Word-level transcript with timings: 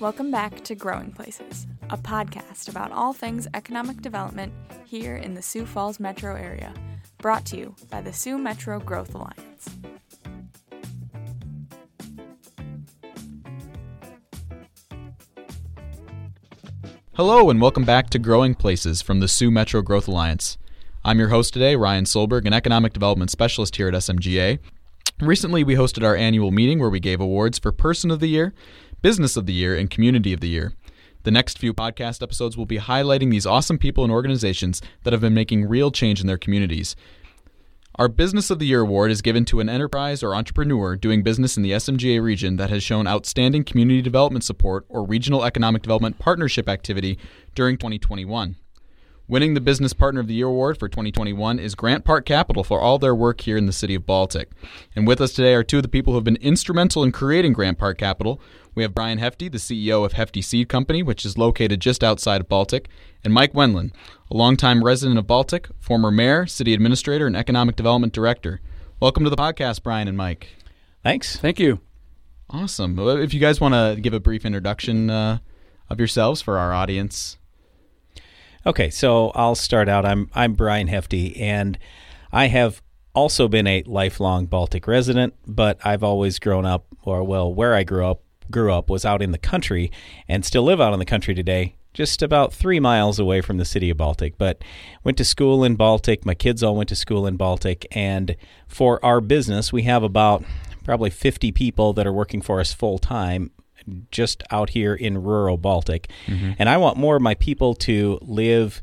Welcome 0.00 0.30
back 0.30 0.64
to 0.64 0.74
Growing 0.74 1.12
Places, 1.12 1.66
a 1.90 1.98
podcast 1.98 2.70
about 2.70 2.90
all 2.90 3.12
things 3.12 3.48
economic 3.52 4.00
development 4.00 4.54
here 4.86 5.16
in 5.16 5.34
the 5.34 5.42
Sioux 5.42 5.66
Falls 5.66 6.00
metro 6.00 6.34
area, 6.34 6.72
brought 7.18 7.44
to 7.46 7.58
you 7.58 7.74
by 7.90 8.00
the 8.00 8.14
Sioux 8.14 8.38
Metro 8.38 8.80
Growth 8.80 9.14
Alliance. 9.14 9.68
Hello, 17.22 17.50
and 17.50 17.60
welcome 17.60 17.84
back 17.84 18.08
to 18.08 18.18
Growing 18.18 18.54
Places 18.54 19.02
from 19.02 19.20
the 19.20 19.28
Sioux 19.28 19.50
Metro 19.50 19.82
Growth 19.82 20.08
Alliance. 20.08 20.56
I'm 21.04 21.18
your 21.18 21.28
host 21.28 21.52
today, 21.52 21.76
Ryan 21.76 22.06
Solberg, 22.06 22.46
an 22.46 22.54
economic 22.54 22.94
development 22.94 23.30
specialist 23.30 23.76
here 23.76 23.88
at 23.88 23.92
SMGA. 23.92 24.58
Recently, 25.20 25.62
we 25.62 25.74
hosted 25.74 26.02
our 26.02 26.16
annual 26.16 26.50
meeting 26.50 26.78
where 26.78 26.88
we 26.88 26.98
gave 26.98 27.20
awards 27.20 27.58
for 27.58 27.72
Person 27.72 28.10
of 28.10 28.20
the 28.20 28.28
Year, 28.28 28.54
Business 29.02 29.36
of 29.36 29.44
the 29.44 29.52
Year, 29.52 29.76
and 29.76 29.90
Community 29.90 30.32
of 30.32 30.40
the 30.40 30.48
Year. 30.48 30.72
The 31.24 31.30
next 31.30 31.58
few 31.58 31.74
podcast 31.74 32.22
episodes 32.22 32.56
will 32.56 32.64
be 32.64 32.78
highlighting 32.78 33.30
these 33.30 33.44
awesome 33.44 33.76
people 33.76 34.02
and 34.02 34.10
organizations 34.10 34.80
that 35.02 35.12
have 35.12 35.20
been 35.20 35.34
making 35.34 35.68
real 35.68 35.90
change 35.90 36.22
in 36.22 36.26
their 36.26 36.38
communities. 36.38 36.96
Our 38.00 38.08
Business 38.08 38.48
of 38.48 38.58
the 38.58 38.64
Year 38.64 38.80
award 38.80 39.10
is 39.10 39.20
given 39.20 39.44
to 39.44 39.60
an 39.60 39.68
enterprise 39.68 40.22
or 40.22 40.34
entrepreneur 40.34 40.96
doing 40.96 41.22
business 41.22 41.58
in 41.58 41.62
the 41.62 41.72
SMGA 41.72 42.22
region 42.22 42.56
that 42.56 42.70
has 42.70 42.82
shown 42.82 43.06
outstanding 43.06 43.62
community 43.62 44.00
development 44.00 44.42
support 44.42 44.86
or 44.88 45.04
regional 45.04 45.44
economic 45.44 45.82
development 45.82 46.18
partnership 46.18 46.66
activity 46.66 47.18
during 47.54 47.76
2021. 47.76 48.56
Winning 49.30 49.54
the 49.54 49.60
Business 49.60 49.92
Partner 49.92 50.20
of 50.20 50.26
the 50.26 50.34
Year 50.34 50.48
award 50.48 50.76
for 50.76 50.88
2021 50.88 51.60
is 51.60 51.76
Grant 51.76 52.04
Park 52.04 52.26
Capital 52.26 52.64
for 52.64 52.80
all 52.80 52.98
their 52.98 53.14
work 53.14 53.42
here 53.42 53.56
in 53.56 53.66
the 53.66 53.72
city 53.72 53.94
of 53.94 54.04
Baltic. 54.04 54.50
And 54.96 55.06
with 55.06 55.20
us 55.20 55.32
today 55.32 55.54
are 55.54 55.62
two 55.62 55.76
of 55.76 55.84
the 55.84 55.88
people 55.88 56.12
who 56.12 56.16
have 56.16 56.24
been 56.24 56.34
instrumental 56.38 57.04
in 57.04 57.12
creating 57.12 57.52
Grant 57.52 57.78
Park 57.78 57.96
Capital. 57.96 58.40
We 58.74 58.82
have 58.82 58.92
Brian 58.92 59.18
Hefty, 59.18 59.48
the 59.48 59.58
CEO 59.58 60.04
of 60.04 60.14
Hefty 60.14 60.42
Seed 60.42 60.68
Company, 60.68 61.04
which 61.04 61.24
is 61.24 61.38
located 61.38 61.78
just 61.78 62.02
outside 62.02 62.40
of 62.40 62.48
Baltic, 62.48 62.88
and 63.22 63.32
Mike 63.32 63.54
Wendland, 63.54 63.92
a 64.32 64.36
longtime 64.36 64.82
resident 64.82 65.16
of 65.16 65.28
Baltic, 65.28 65.68
former 65.78 66.10
mayor, 66.10 66.44
city 66.46 66.74
administrator, 66.74 67.28
and 67.28 67.36
economic 67.36 67.76
development 67.76 68.12
director. 68.12 68.60
Welcome 68.98 69.22
to 69.22 69.30
the 69.30 69.36
podcast, 69.36 69.84
Brian 69.84 70.08
and 70.08 70.16
Mike. 70.16 70.56
Thanks. 71.04 71.36
Thank 71.36 71.60
you. 71.60 71.78
Awesome. 72.48 72.98
If 72.98 73.32
you 73.32 73.38
guys 73.38 73.60
want 73.60 73.74
to 73.74 74.00
give 74.00 74.12
a 74.12 74.18
brief 74.18 74.44
introduction 74.44 75.08
uh, 75.08 75.38
of 75.88 76.00
yourselves 76.00 76.42
for 76.42 76.58
our 76.58 76.72
audience. 76.72 77.38
Okay, 78.66 78.90
so 78.90 79.30
I'll 79.30 79.54
start 79.54 79.88
out. 79.88 80.04
I'm 80.04 80.28
I'm 80.34 80.52
Brian 80.52 80.88
Hefty, 80.88 81.34
and 81.40 81.78
I 82.30 82.48
have 82.48 82.82
also 83.14 83.48
been 83.48 83.66
a 83.66 83.82
lifelong 83.84 84.44
Baltic 84.44 84.86
resident, 84.86 85.34
but 85.46 85.78
I've 85.82 86.04
always 86.04 86.38
grown 86.38 86.66
up, 86.66 86.84
or 87.02 87.24
well, 87.24 87.52
where 87.52 87.74
I 87.74 87.84
grew 87.84 88.04
up 88.04 88.22
grew 88.50 88.70
up 88.72 88.90
was 88.90 89.06
out 89.06 89.22
in 89.22 89.32
the 89.32 89.38
country, 89.38 89.90
and 90.28 90.44
still 90.44 90.62
live 90.62 90.78
out 90.78 90.92
in 90.92 90.98
the 90.98 91.06
country 91.06 91.34
today. 91.34 91.74
Just 91.94 92.20
about 92.20 92.52
three 92.52 92.80
miles 92.80 93.18
away 93.18 93.40
from 93.40 93.56
the 93.56 93.64
city 93.64 93.88
of 93.88 93.96
Baltic, 93.96 94.36
but 94.36 94.62
went 95.02 95.16
to 95.16 95.24
school 95.24 95.64
in 95.64 95.74
Baltic. 95.74 96.26
My 96.26 96.34
kids 96.34 96.62
all 96.62 96.76
went 96.76 96.90
to 96.90 96.96
school 96.96 97.26
in 97.26 97.38
Baltic, 97.38 97.86
and 97.92 98.36
for 98.68 99.02
our 99.02 99.22
business, 99.22 99.72
we 99.72 99.84
have 99.84 100.02
about 100.02 100.44
probably 100.84 101.08
50 101.08 101.50
people 101.52 101.94
that 101.94 102.06
are 102.06 102.12
working 102.12 102.42
for 102.42 102.60
us 102.60 102.74
full 102.74 102.98
time 102.98 103.52
just 104.10 104.42
out 104.50 104.70
here 104.70 104.94
in 104.94 105.22
rural 105.22 105.56
Baltic. 105.56 106.10
Mm-hmm. 106.26 106.52
And 106.58 106.68
I 106.68 106.76
want 106.76 106.96
more 106.96 107.16
of 107.16 107.22
my 107.22 107.34
people 107.34 107.74
to 107.76 108.18
live 108.22 108.82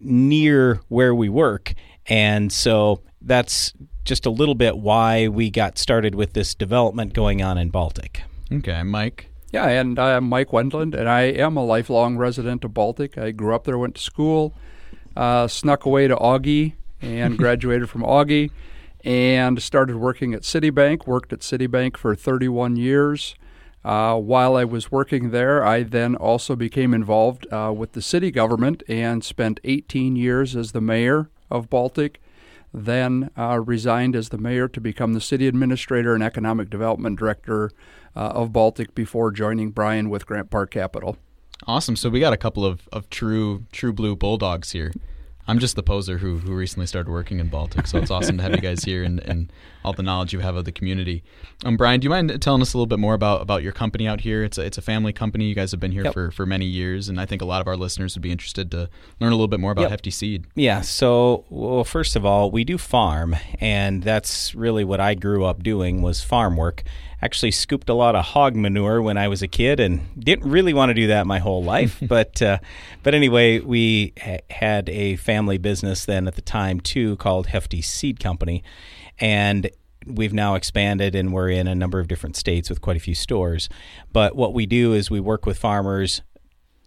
near 0.00 0.80
where 0.88 1.14
we 1.14 1.28
work. 1.28 1.74
And 2.06 2.52
so 2.52 3.02
that's 3.20 3.72
just 4.04 4.26
a 4.26 4.30
little 4.30 4.54
bit 4.54 4.78
why 4.78 5.28
we 5.28 5.50
got 5.50 5.78
started 5.78 6.14
with 6.14 6.32
this 6.32 6.54
development 6.54 7.12
going 7.12 7.42
on 7.42 7.58
in 7.58 7.68
Baltic. 7.68 8.22
Okay, 8.50 8.82
Mike. 8.82 9.28
Yeah, 9.52 9.66
and 9.66 9.98
I'm 9.98 10.24
Mike 10.24 10.52
Wendland, 10.52 10.94
and 10.94 11.08
I 11.08 11.22
am 11.22 11.56
a 11.56 11.64
lifelong 11.64 12.18
resident 12.18 12.64
of 12.64 12.74
Baltic. 12.74 13.16
I 13.16 13.30
grew 13.30 13.54
up 13.54 13.64
there, 13.64 13.78
went 13.78 13.94
to 13.94 14.02
school, 14.02 14.54
uh, 15.16 15.48
snuck 15.48 15.86
away 15.86 16.06
to 16.06 16.16
Augie, 16.16 16.74
and 17.00 17.38
graduated 17.38 17.88
from 17.88 18.02
Augie, 18.02 18.50
and 19.04 19.62
started 19.62 19.96
working 19.96 20.34
at 20.34 20.42
Citibank. 20.42 21.06
Worked 21.06 21.32
at 21.32 21.40
Citibank 21.40 21.96
for 21.96 22.14
31 22.14 22.76
years. 22.76 23.34
Uh, 23.88 24.18
while 24.18 24.54
I 24.54 24.64
was 24.64 24.92
working 24.92 25.30
there, 25.30 25.64
I 25.64 25.82
then 25.82 26.14
also 26.14 26.54
became 26.54 26.92
involved 26.92 27.50
uh, 27.50 27.72
with 27.74 27.92
the 27.92 28.02
city 28.02 28.30
government 28.30 28.82
and 28.86 29.24
spent 29.24 29.60
18 29.64 30.14
years 30.14 30.54
as 30.54 30.72
the 30.72 30.82
mayor 30.82 31.30
of 31.50 31.70
Baltic. 31.70 32.20
Then 32.70 33.30
uh, 33.34 33.60
resigned 33.64 34.14
as 34.14 34.28
the 34.28 34.36
mayor 34.36 34.68
to 34.68 34.78
become 34.78 35.14
the 35.14 35.22
city 35.22 35.46
administrator 35.46 36.12
and 36.12 36.22
economic 36.22 36.68
development 36.68 37.18
director 37.18 37.70
uh, 38.14 38.32
of 38.34 38.52
Baltic 38.52 38.94
before 38.94 39.30
joining 39.30 39.70
Brian 39.70 40.10
with 40.10 40.26
Grant 40.26 40.50
Park 40.50 40.70
Capital. 40.70 41.16
Awesome. 41.66 41.96
So 41.96 42.10
we 42.10 42.20
got 42.20 42.34
a 42.34 42.36
couple 42.36 42.66
of, 42.66 42.90
of 42.92 43.08
true 43.08 43.64
true 43.72 43.94
blue 43.94 44.14
bulldogs 44.14 44.72
here. 44.72 44.92
I'm 45.48 45.58
just 45.58 45.76
the 45.76 45.82
poser 45.82 46.18
who, 46.18 46.36
who 46.36 46.52
recently 46.52 46.86
started 46.86 47.10
working 47.10 47.40
in 47.40 47.48
Baltic, 47.48 47.86
so 47.86 47.96
it's 47.96 48.10
awesome 48.10 48.36
to 48.36 48.42
have 48.42 48.52
you 48.52 48.60
guys 48.60 48.84
here 48.84 49.02
and, 49.02 49.18
and 49.20 49.50
all 49.82 49.94
the 49.94 50.02
knowledge 50.02 50.34
you 50.34 50.40
have 50.40 50.56
of 50.56 50.66
the 50.66 50.72
community. 50.72 51.24
Um, 51.64 51.78
Brian, 51.78 52.00
do 52.00 52.04
you 52.04 52.10
mind 52.10 52.42
telling 52.42 52.60
us 52.60 52.74
a 52.74 52.76
little 52.76 52.86
bit 52.86 52.98
more 52.98 53.14
about, 53.14 53.40
about 53.40 53.62
your 53.62 53.72
company 53.72 54.06
out 54.06 54.20
here? 54.20 54.44
It's 54.44 54.58
a, 54.58 54.62
it's 54.66 54.76
a 54.76 54.82
family 54.82 55.14
company. 55.14 55.46
You 55.46 55.54
guys 55.54 55.70
have 55.70 55.80
been 55.80 55.92
here 55.92 56.04
yep. 56.04 56.12
for, 56.12 56.30
for 56.30 56.44
many 56.44 56.66
years, 56.66 57.08
and 57.08 57.18
I 57.18 57.24
think 57.24 57.40
a 57.40 57.46
lot 57.46 57.62
of 57.62 57.66
our 57.66 57.78
listeners 57.78 58.14
would 58.14 58.22
be 58.22 58.30
interested 58.30 58.70
to 58.72 58.90
learn 59.20 59.32
a 59.32 59.36
little 59.36 59.48
bit 59.48 59.58
more 59.58 59.72
about 59.72 59.82
yep. 59.82 59.90
Hefty 59.90 60.10
Seed. 60.10 60.44
Yeah, 60.54 60.82
so 60.82 61.46
well, 61.48 61.82
first 61.82 62.14
of 62.14 62.26
all, 62.26 62.50
we 62.50 62.62
do 62.62 62.76
farm, 62.76 63.34
and 63.58 64.02
that's 64.02 64.54
really 64.54 64.84
what 64.84 65.00
I 65.00 65.14
grew 65.14 65.46
up 65.46 65.62
doing 65.62 66.02
was 66.02 66.22
farm 66.22 66.58
work 66.58 66.84
actually 67.20 67.50
scooped 67.50 67.88
a 67.88 67.94
lot 67.94 68.14
of 68.14 68.24
hog 68.24 68.54
manure 68.54 69.02
when 69.02 69.16
I 69.16 69.28
was 69.28 69.42
a 69.42 69.48
kid 69.48 69.80
and 69.80 70.00
didn't 70.18 70.48
really 70.48 70.72
want 70.72 70.90
to 70.90 70.94
do 70.94 71.08
that 71.08 71.26
my 71.26 71.38
whole 71.38 71.62
life. 71.62 71.98
but 72.02 72.40
uh, 72.40 72.58
but 73.02 73.14
anyway, 73.14 73.60
we 73.60 74.12
ha- 74.20 74.38
had 74.50 74.88
a 74.88 75.16
family 75.16 75.58
business 75.58 76.04
then 76.04 76.26
at 76.28 76.34
the 76.36 76.42
time 76.42 76.80
too 76.80 77.16
called 77.16 77.48
Hefty 77.48 77.82
Seed 77.82 78.20
Company, 78.20 78.62
and 79.18 79.70
we've 80.06 80.32
now 80.32 80.54
expanded 80.54 81.14
and 81.14 81.32
we're 81.32 81.50
in 81.50 81.66
a 81.66 81.74
number 81.74 81.98
of 82.00 82.08
different 82.08 82.36
states 82.36 82.70
with 82.70 82.80
quite 82.80 82.96
a 82.96 83.00
few 83.00 83.14
stores. 83.14 83.68
But 84.12 84.36
what 84.36 84.54
we 84.54 84.66
do 84.66 84.94
is 84.94 85.10
we 85.10 85.20
work 85.20 85.44
with 85.44 85.58
farmers 85.58 86.22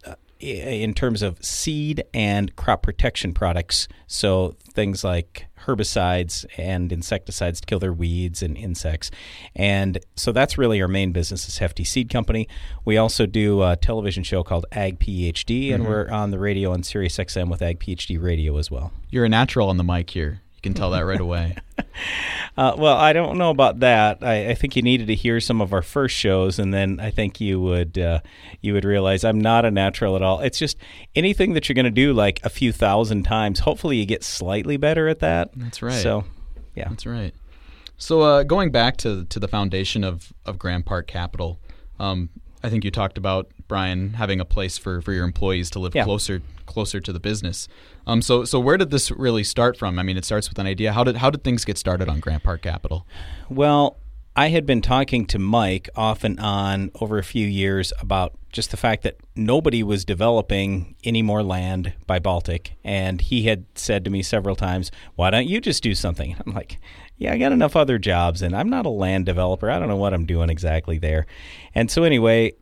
uh, 0.06 0.14
in 0.40 0.94
terms 0.94 1.22
of 1.22 1.42
seed 1.44 2.02
and 2.12 2.54
crop 2.56 2.82
protection 2.82 3.32
products. 3.32 3.86
So 4.06 4.56
things 4.72 5.04
like 5.04 5.46
herbicides 5.66 6.44
and 6.56 6.92
insecticides 6.92 7.60
to 7.60 7.66
kill 7.66 7.78
their 7.78 7.92
weeds 7.92 8.42
and 8.42 8.56
insects. 8.56 9.10
And 9.54 9.98
so 10.16 10.32
that's 10.32 10.58
really 10.58 10.80
our 10.82 10.88
main 10.88 11.12
business 11.12 11.48
is 11.48 11.58
Hefty 11.58 11.84
Seed 11.84 12.10
Company. 12.10 12.48
We 12.84 12.96
also 12.96 13.26
do 13.26 13.62
a 13.62 13.76
television 13.76 14.22
show 14.22 14.42
called 14.42 14.66
Ag 14.72 14.98
PhD, 14.98 15.66
mm-hmm. 15.66 15.74
and 15.74 15.86
we're 15.86 16.08
on 16.10 16.30
the 16.30 16.38
radio 16.38 16.72
on 16.72 16.82
Sirius 16.82 17.16
XM 17.16 17.48
with 17.50 17.62
Ag 17.62 17.80
PhD 17.80 18.22
Radio 18.22 18.56
as 18.58 18.70
well. 18.70 18.92
You're 19.10 19.24
a 19.24 19.28
natural 19.28 19.68
on 19.68 19.76
the 19.76 19.84
mic 19.84 20.10
here. 20.10 20.40
Can 20.62 20.74
tell 20.74 20.90
that 20.90 21.00
right 21.00 21.20
away. 21.20 21.56
uh, 22.56 22.74
well, 22.78 22.96
I 22.96 23.12
don't 23.12 23.38
know 23.38 23.50
about 23.50 23.80
that. 23.80 24.18
I, 24.22 24.50
I, 24.50 24.54
think 24.54 24.76
you 24.76 24.82
needed 24.82 25.08
to 25.08 25.14
hear 25.14 25.40
some 25.40 25.60
of 25.60 25.72
our 25.72 25.82
first 25.82 26.14
shows, 26.14 26.58
and 26.58 26.72
then 26.72 27.00
I 27.00 27.10
think 27.10 27.40
you 27.40 27.60
would 27.60 27.98
uh, 27.98 28.20
you 28.60 28.72
would 28.72 28.84
realize 28.84 29.24
I'm 29.24 29.40
not 29.40 29.64
a 29.64 29.70
natural 29.70 30.14
at 30.14 30.22
all. 30.22 30.40
It's 30.40 30.58
just 30.58 30.76
anything 31.14 31.54
that 31.54 31.68
you're 31.68 31.74
going 31.74 31.84
to 31.84 31.90
do 31.90 32.12
like 32.12 32.40
a 32.44 32.48
few 32.48 32.72
thousand 32.72 33.24
times. 33.24 33.60
Hopefully, 33.60 33.96
you 33.96 34.06
get 34.06 34.22
slightly 34.22 34.76
better 34.76 35.08
at 35.08 35.18
that. 35.18 35.50
That's 35.56 35.82
right. 35.82 36.02
So, 36.02 36.24
yeah, 36.74 36.88
that's 36.88 37.06
right. 37.06 37.34
So, 37.96 38.20
uh, 38.20 38.42
going 38.44 38.70
back 38.70 38.96
to 38.98 39.24
to 39.24 39.40
the 39.40 39.48
foundation 39.48 40.04
of 40.04 40.32
of 40.46 40.58
Grant 40.58 40.86
Park 40.86 41.08
Capital, 41.08 41.58
um, 41.98 42.28
I 42.62 42.70
think 42.70 42.84
you 42.84 42.90
talked 42.90 43.18
about 43.18 43.50
Brian 43.66 44.14
having 44.14 44.40
a 44.40 44.44
place 44.44 44.78
for, 44.78 45.00
for 45.02 45.12
your 45.12 45.24
employees 45.24 45.70
to 45.70 45.78
live 45.78 45.94
yeah. 45.94 46.04
closer 46.04 46.42
closer 46.66 47.00
to 47.00 47.12
the 47.12 47.20
business. 47.20 47.68
Um, 48.06 48.22
so 48.22 48.44
so 48.44 48.58
where 48.60 48.76
did 48.76 48.90
this 48.90 49.10
really 49.10 49.44
start 49.44 49.76
from? 49.76 49.98
I 49.98 50.02
mean, 50.02 50.16
it 50.16 50.24
starts 50.24 50.48
with 50.48 50.58
an 50.58 50.66
idea. 50.66 50.92
How 50.92 51.04
did 51.04 51.16
how 51.16 51.30
did 51.30 51.44
things 51.44 51.64
get 51.64 51.78
started 51.78 52.08
on 52.08 52.20
Grant 52.20 52.42
Park 52.42 52.62
Capital? 52.62 53.06
Well, 53.48 53.98
I 54.34 54.48
had 54.48 54.64
been 54.64 54.80
talking 54.80 55.26
to 55.26 55.38
Mike 55.38 55.90
off 55.94 56.24
and 56.24 56.40
on 56.40 56.90
over 57.00 57.18
a 57.18 57.24
few 57.24 57.46
years 57.46 57.92
about 58.00 58.32
just 58.50 58.70
the 58.70 58.78
fact 58.78 59.02
that 59.02 59.16
nobody 59.36 59.82
was 59.82 60.06
developing 60.06 60.94
any 61.04 61.20
more 61.20 61.42
land 61.42 61.92
by 62.06 62.18
Baltic, 62.18 62.72
and 62.82 63.20
he 63.20 63.42
had 63.42 63.66
said 63.74 64.04
to 64.04 64.10
me 64.10 64.22
several 64.22 64.56
times, 64.56 64.90
"Why 65.16 65.30
don't 65.30 65.48
you 65.48 65.60
just 65.60 65.82
do 65.82 65.94
something?" 65.94 66.34
I'm 66.46 66.54
like, 66.54 66.78
"Yeah, 67.18 67.32
I 67.32 67.38
got 67.38 67.52
enough 67.52 67.76
other 67.76 67.98
jobs, 67.98 68.40
and 68.40 68.56
I'm 68.56 68.70
not 68.70 68.86
a 68.86 68.90
land 68.90 69.26
developer. 69.26 69.70
I 69.70 69.78
don't 69.78 69.88
know 69.88 69.96
what 69.96 70.14
I'm 70.14 70.24
doing 70.24 70.48
exactly 70.48 70.98
there." 70.98 71.26
And 71.74 71.90
so 71.90 72.04
anyway, 72.04 72.52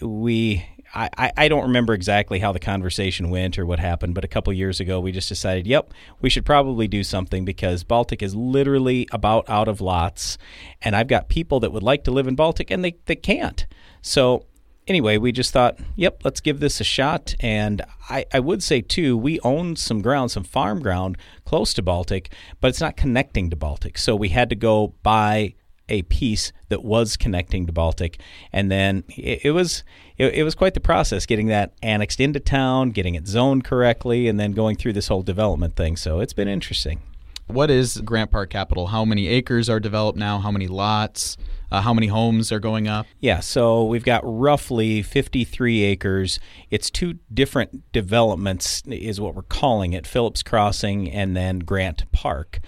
we 0.00 0.64
I, 0.94 1.32
I 1.36 1.48
don't 1.48 1.64
remember 1.64 1.92
exactly 1.92 2.38
how 2.38 2.52
the 2.52 2.58
conversation 2.58 3.30
went 3.30 3.58
or 3.58 3.66
what 3.66 3.78
happened, 3.78 4.14
but 4.14 4.24
a 4.24 4.28
couple 4.28 4.52
years 4.52 4.80
ago 4.80 5.00
we 5.00 5.12
just 5.12 5.28
decided, 5.28 5.66
yep, 5.66 5.92
we 6.20 6.30
should 6.30 6.46
probably 6.46 6.88
do 6.88 7.04
something 7.04 7.44
because 7.44 7.84
Baltic 7.84 8.22
is 8.22 8.34
literally 8.34 9.06
about 9.12 9.48
out 9.48 9.68
of 9.68 9.80
lots, 9.80 10.38
and 10.82 10.96
I've 10.96 11.08
got 11.08 11.28
people 11.28 11.60
that 11.60 11.72
would 11.72 11.82
like 11.82 12.04
to 12.04 12.10
live 12.10 12.26
in 12.26 12.34
Baltic 12.34 12.70
and 12.70 12.84
they, 12.84 12.96
they 13.06 13.16
can't. 13.16 13.66
So 14.00 14.46
anyway, 14.88 15.18
we 15.18 15.30
just 15.32 15.52
thought, 15.52 15.78
yep, 15.94 16.22
let's 16.24 16.40
give 16.40 16.60
this 16.60 16.80
a 16.80 16.84
shot. 16.84 17.34
And 17.40 17.82
I, 18.08 18.24
I 18.32 18.40
would 18.40 18.62
say, 18.62 18.80
too, 18.80 19.16
we 19.16 19.38
own 19.40 19.76
some 19.76 20.00
ground, 20.00 20.30
some 20.30 20.44
farm 20.44 20.80
ground 20.80 21.18
close 21.44 21.74
to 21.74 21.82
Baltic, 21.82 22.32
but 22.60 22.68
it's 22.68 22.80
not 22.80 22.96
connecting 22.96 23.50
to 23.50 23.56
Baltic. 23.56 23.98
So 23.98 24.16
we 24.16 24.30
had 24.30 24.48
to 24.48 24.56
go 24.56 24.94
buy 25.02 25.54
a 25.88 26.02
piece 26.02 26.52
that 26.68 26.84
was 26.84 27.16
connecting 27.16 27.66
to 27.66 27.72
Baltic, 27.72 28.20
and 28.52 28.70
then 28.70 29.04
it, 29.08 29.46
it 29.46 29.50
was 29.52 29.84
it, 30.18 30.34
it, 30.34 30.42
was 30.42 30.54
quite 30.54 30.74
the 30.74 30.80
process 30.80 31.26
getting 31.26 31.46
that 31.46 31.72
annexed 31.82 32.20
into 32.20 32.40
town, 32.40 32.90
getting 32.90 33.14
it 33.14 33.26
zoned 33.26 33.64
correctly, 33.64 34.28
and 34.28 34.38
then 34.38 34.52
going 34.52 34.76
through 34.76 34.92
this 34.92 35.08
whole 35.08 35.22
development 35.22 35.76
thing. 35.76 35.96
So 35.96 36.20
it's 36.20 36.32
been 36.32 36.48
interesting. 36.48 37.00
What 37.46 37.70
is 37.70 38.02
Grant 38.02 38.30
Park 38.30 38.50
Capital? 38.50 38.88
How 38.88 39.06
many 39.06 39.28
acres 39.28 39.70
are 39.70 39.80
developed 39.80 40.18
now? 40.18 40.38
How 40.38 40.50
many 40.50 40.66
lots? 40.66 41.38
Uh, 41.70 41.80
how 41.80 41.94
many 41.94 42.08
homes 42.08 42.52
are 42.52 42.60
going 42.60 42.88
up? 42.88 43.06
Yeah, 43.20 43.40
so 43.40 43.84
we've 43.84 44.04
got 44.04 44.20
roughly 44.24 45.02
53 45.02 45.82
acres. 45.82 46.40
It's 46.70 46.90
two 46.90 47.18
different 47.32 47.90
developments, 47.92 48.82
is 48.86 49.20
what 49.20 49.34
we're 49.34 49.42
calling 49.42 49.94
it 49.94 50.06
Phillips 50.06 50.42
Crossing 50.42 51.10
and 51.10 51.36
then 51.36 51.60
Grant 51.60 52.10
Park 52.12 52.60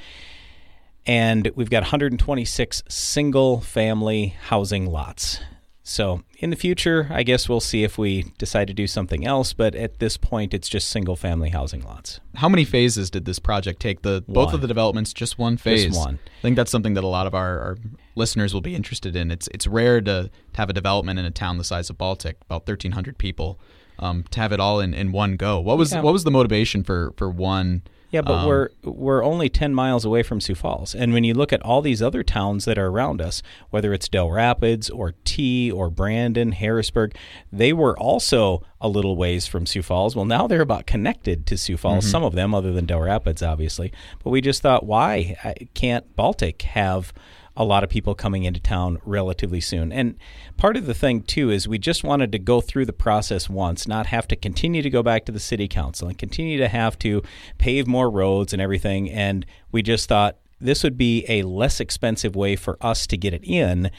and 1.07 1.51
we've 1.55 1.71
got 1.71 1.83
126 1.83 2.83
single 2.89 3.61
family 3.61 4.37
housing 4.45 4.87
lots. 4.87 5.41
So, 5.83 6.23
in 6.39 6.51
the 6.51 6.57
future, 6.57 7.09
I 7.11 7.23
guess 7.23 7.49
we'll 7.49 7.59
see 7.61 7.85
if 7.85 7.97
we 7.97 8.27
decide 8.39 8.69
to 8.69 8.75
do 8.75 8.87
something 8.87 9.27
else, 9.27 9.53
but 9.55 9.75
at 9.75 9.99
this 9.99 10.17
point 10.19 10.53
it's 10.53 10.69
just 10.69 10.89
single 10.89 11.17
family 11.17 11.49
housing 11.51 11.83
lots. 11.83 12.21
How 12.37 12.49
many 12.51 12.65
phases 12.65 13.11
did 13.11 13.25
this 13.25 13.39
project 13.39 13.81
take? 13.81 14.03
The 14.03 14.23
one. 14.27 14.35
both 14.35 14.53
of 14.55 14.61
the 14.61 14.69
developments 14.69 15.13
just 15.15 15.39
one 15.39 15.57
phase. 15.57 15.87
Just 15.87 15.99
one. 15.99 16.19
I 16.27 16.43
think 16.43 16.57
that's 16.57 16.71
something 16.71 16.95
that 16.95 17.03
a 17.05 17.09
lot 17.09 17.27
of 17.27 17.35
our, 17.35 17.59
our 17.61 17.79
listeners 18.15 18.53
will 18.53 18.61
be 18.61 18.75
interested 18.75 19.17
in. 19.17 19.31
It's 19.31 19.49
it's 19.49 19.67
rare 19.67 20.01
to, 20.03 20.31
to 20.53 20.57
have 20.59 20.69
a 20.69 20.75
development 20.75 21.19
in 21.19 21.25
a 21.25 21.31
town 21.31 21.57
the 21.57 21.65
size 21.65 21.89
of 21.89 21.97
Baltic, 21.97 22.37
about 22.43 22.69
1300 22.69 23.17
people, 23.17 23.59
um, 23.99 24.25
to 24.31 24.41
have 24.41 24.53
it 24.53 24.61
all 24.61 24.81
in, 24.81 24.93
in 24.93 25.13
one 25.13 25.37
go. 25.37 25.59
What 25.61 25.79
was 25.79 25.93
Yeah. 25.93 26.03
what 26.03 26.13
was 26.13 26.25
the 26.25 26.31
motivation 26.31 26.85
for 26.85 27.15
for 27.17 27.31
one 27.31 27.83
Yeah, 28.11 28.23
but 28.23 28.41
Um, 28.41 28.47
we're 28.47 28.69
we're 28.83 29.23
only 29.25 29.49
ten 29.49 29.73
miles 29.73 30.05
away 30.05 30.23
from 30.25 30.41
Sioux 30.41 30.55
Falls, 30.57 30.95
and 30.95 31.13
when 31.13 31.23
you 31.23 31.33
look 31.33 31.53
at 31.53 31.63
all 31.63 31.81
these 31.81 32.03
other 32.03 32.23
towns 32.25 32.65
that 32.65 32.77
are 32.77 32.89
around 32.89 33.21
us, 33.21 33.43
whether 33.71 33.93
it's 33.93 34.09
Dell 34.09 34.31
Rapids 34.31 34.91
or 34.91 35.15
Tea 35.25 35.71
or 35.71 35.91
Brandon, 35.91 36.53
Harrisburg, 36.53 37.15
they 37.53 37.73
were 37.73 37.97
also 37.99 38.63
a 38.81 38.89
little 38.89 39.15
ways 39.17 39.47
from 39.47 39.65
Sioux 39.65 39.83
Falls. 39.83 40.17
Well, 40.17 40.25
now 40.25 40.47
they're 40.47 40.61
about 40.61 40.87
connected 40.87 41.47
to 41.47 41.57
Sioux 41.57 41.77
Falls. 41.77 42.05
Some 42.11 42.25
of 42.25 42.35
them, 42.35 42.55
other 42.55 42.73
than 42.73 42.87
Dell 42.87 43.01
Rapids, 43.01 43.43
obviously. 43.43 43.93
But 44.25 44.31
we 44.31 44.41
just 44.41 44.61
thought, 44.63 44.85
why 44.87 45.37
can't 45.75 46.17
Baltic 46.17 46.63
have 46.63 47.13
a 47.57 47.65
lot 47.65 47.85
of 47.85 47.91
people 47.91 48.15
coming 48.15 48.45
into 48.45 48.61
town 48.61 48.99
relatively 49.05 49.61
soon. 49.61 49.93
And 49.93 50.17
part 50.57 50.77
of 50.77 50.87
the 50.87 50.95
thing, 50.95 51.23
too, 51.23 51.51
is 51.51 51.67
we 51.67 51.79
just 51.79 52.05
wanted 52.05 52.33
to 52.33 52.39
go 52.39 52.61
through 52.61 52.87
the 52.87 52.93
process 52.93 53.49
once, 53.49 53.89
not 53.89 54.07
have 54.07 54.29
to 54.29 54.37
continue 54.37 54.83
to 54.83 54.91
go 54.91 55.03
back 55.03 55.25
to 55.27 55.33
the 55.33 55.41
city 55.41 55.69
council 55.69 56.09
and 56.09 56.17
continue 56.17 56.59
to 56.59 56.69
have 56.69 56.99
to 57.01 57.23
pave 57.59 57.87
more 57.87 58.11
roads 58.11 58.53
and 58.53 58.63
everything. 58.63 59.11
And 59.11 59.45
we 59.73 59.83
just 59.83 60.09
thought 60.09 60.39
this 60.61 60.83
would 60.85 60.97
be 60.97 61.25
a 61.29 61.43
less 61.43 61.81
expensive 61.81 62.37
way 62.37 62.57
for 62.57 62.77
us 62.81 63.07
to 63.09 63.17
get 63.17 63.35
it 63.35 63.45
in. 63.45 63.91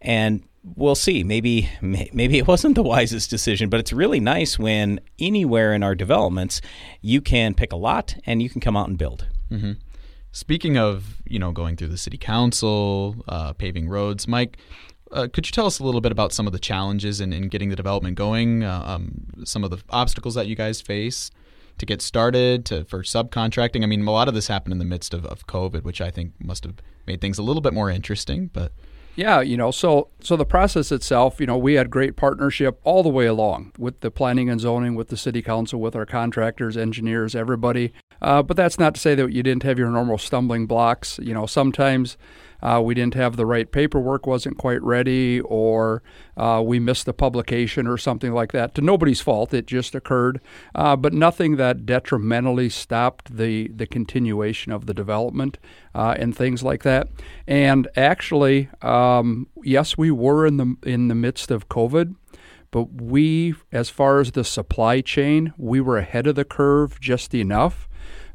And 0.00 0.44
we'll 0.76 0.94
see. 0.94 1.22
Maybe 1.22 1.68
maybe 1.80 2.38
it 2.38 2.46
wasn't 2.46 2.74
the 2.74 2.82
wisest 2.82 3.30
decision, 3.30 3.68
but 3.68 3.80
it's 3.80 3.92
really 3.92 4.20
nice 4.20 4.58
when 4.58 5.00
anywhere 5.18 5.72
in 5.72 5.82
our 5.82 5.94
developments 5.94 6.60
you 7.00 7.20
can 7.20 7.54
pick 7.54 7.72
a 7.72 7.76
lot 7.76 8.16
and 8.26 8.42
you 8.42 8.50
can 8.50 8.60
come 8.60 8.76
out 8.76 8.88
and 8.88 8.98
build. 8.98 9.26
Mm-hmm. 9.50 9.72
Speaking 10.34 10.76
of, 10.76 11.22
you 11.24 11.38
know, 11.38 11.52
going 11.52 11.76
through 11.76 11.88
the 11.88 11.96
city 11.96 12.18
council, 12.18 13.24
uh, 13.28 13.52
paving 13.52 13.88
roads, 13.88 14.26
Mike, 14.26 14.56
uh, 15.12 15.28
could 15.32 15.46
you 15.46 15.52
tell 15.52 15.64
us 15.64 15.78
a 15.78 15.84
little 15.84 16.00
bit 16.00 16.10
about 16.10 16.32
some 16.32 16.48
of 16.48 16.52
the 16.52 16.58
challenges 16.58 17.20
in, 17.20 17.32
in 17.32 17.46
getting 17.46 17.70
the 17.70 17.76
development 17.76 18.16
going? 18.16 18.64
Uh, 18.64 18.82
um, 18.84 19.44
some 19.44 19.62
of 19.62 19.70
the 19.70 19.78
obstacles 19.90 20.34
that 20.34 20.48
you 20.48 20.56
guys 20.56 20.80
face 20.80 21.30
to 21.78 21.86
get 21.86 22.02
started, 22.02 22.64
to 22.64 22.84
for 22.84 23.04
subcontracting. 23.04 23.84
I 23.84 23.86
mean, 23.86 24.04
a 24.04 24.10
lot 24.10 24.26
of 24.26 24.34
this 24.34 24.48
happened 24.48 24.72
in 24.72 24.78
the 24.80 24.84
midst 24.84 25.14
of, 25.14 25.24
of 25.24 25.46
COVID, 25.46 25.84
which 25.84 26.00
I 26.00 26.10
think 26.10 26.32
must 26.40 26.64
have 26.64 26.74
made 27.06 27.20
things 27.20 27.38
a 27.38 27.42
little 27.44 27.62
bit 27.62 27.72
more 27.72 27.88
interesting. 27.88 28.50
But 28.52 28.72
Yeah, 29.16 29.42
you 29.42 29.56
know, 29.56 29.70
so 29.70 30.08
so 30.20 30.36
the 30.36 30.44
process 30.44 30.90
itself, 30.90 31.38
you 31.38 31.46
know, 31.46 31.56
we 31.56 31.74
had 31.74 31.88
great 31.88 32.16
partnership 32.16 32.80
all 32.82 33.02
the 33.04 33.08
way 33.08 33.26
along 33.26 33.72
with 33.78 34.00
the 34.00 34.10
planning 34.10 34.50
and 34.50 34.60
zoning, 34.60 34.96
with 34.96 35.08
the 35.08 35.16
city 35.16 35.40
council, 35.40 35.80
with 35.80 35.94
our 35.94 36.06
contractors, 36.06 36.76
engineers, 36.76 37.36
everybody. 37.36 37.92
Uh, 38.20 38.42
but 38.42 38.56
that's 38.56 38.78
not 38.78 38.94
to 38.96 39.00
say 39.00 39.14
that 39.14 39.32
you 39.32 39.42
didn't 39.42 39.62
have 39.62 39.78
your 39.78 39.90
normal 39.90 40.18
stumbling 40.18 40.66
blocks. 40.66 41.20
You 41.22 41.32
know, 41.32 41.46
sometimes 41.46 42.16
uh, 42.64 42.80
we 42.80 42.94
didn't 42.94 43.14
have 43.14 43.36
the 43.36 43.44
right 43.44 43.70
paperwork, 43.70 44.26
wasn't 44.26 44.56
quite 44.56 44.82
ready, 44.82 45.40
or 45.40 46.02
uh, 46.36 46.62
we 46.64 46.80
missed 46.80 47.04
the 47.04 47.12
publication 47.12 47.86
or 47.86 47.98
something 47.98 48.32
like 48.32 48.52
that. 48.52 48.74
To 48.76 48.80
nobody's 48.80 49.20
fault, 49.20 49.52
it 49.52 49.66
just 49.66 49.94
occurred. 49.94 50.40
Uh, 50.74 50.96
but 50.96 51.12
nothing 51.12 51.56
that 51.56 51.84
detrimentally 51.84 52.70
stopped 52.70 53.36
the 53.36 53.68
the 53.68 53.86
continuation 53.86 54.72
of 54.72 54.86
the 54.86 54.94
development 54.94 55.58
uh, 55.94 56.14
and 56.18 56.34
things 56.34 56.62
like 56.62 56.82
that. 56.84 57.08
And 57.46 57.86
actually, 57.96 58.70
um, 58.80 59.46
yes, 59.62 59.98
we 59.98 60.10
were 60.10 60.46
in 60.46 60.56
the 60.56 60.76
in 60.84 61.08
the 61.08 61.14
midst 61.14 61.50
of 61.50 61.68
COVID, 61.68 62.14
but 62.70 62.94
we, 62.94 63.54
as 63.72 63.90
far 63.90 64.20
as 64.20 64.32
the 64.32 64.42
supply 64.42 65.02
chain, 65.02 65.52
we 65.58 65.82
were 65.82 65.98
ahead 65.98 66.26
of 66.26 66.34
the 66.34 66.46
curve 66.46 66.98
just 66.98 67.34
enough 67.34 67.88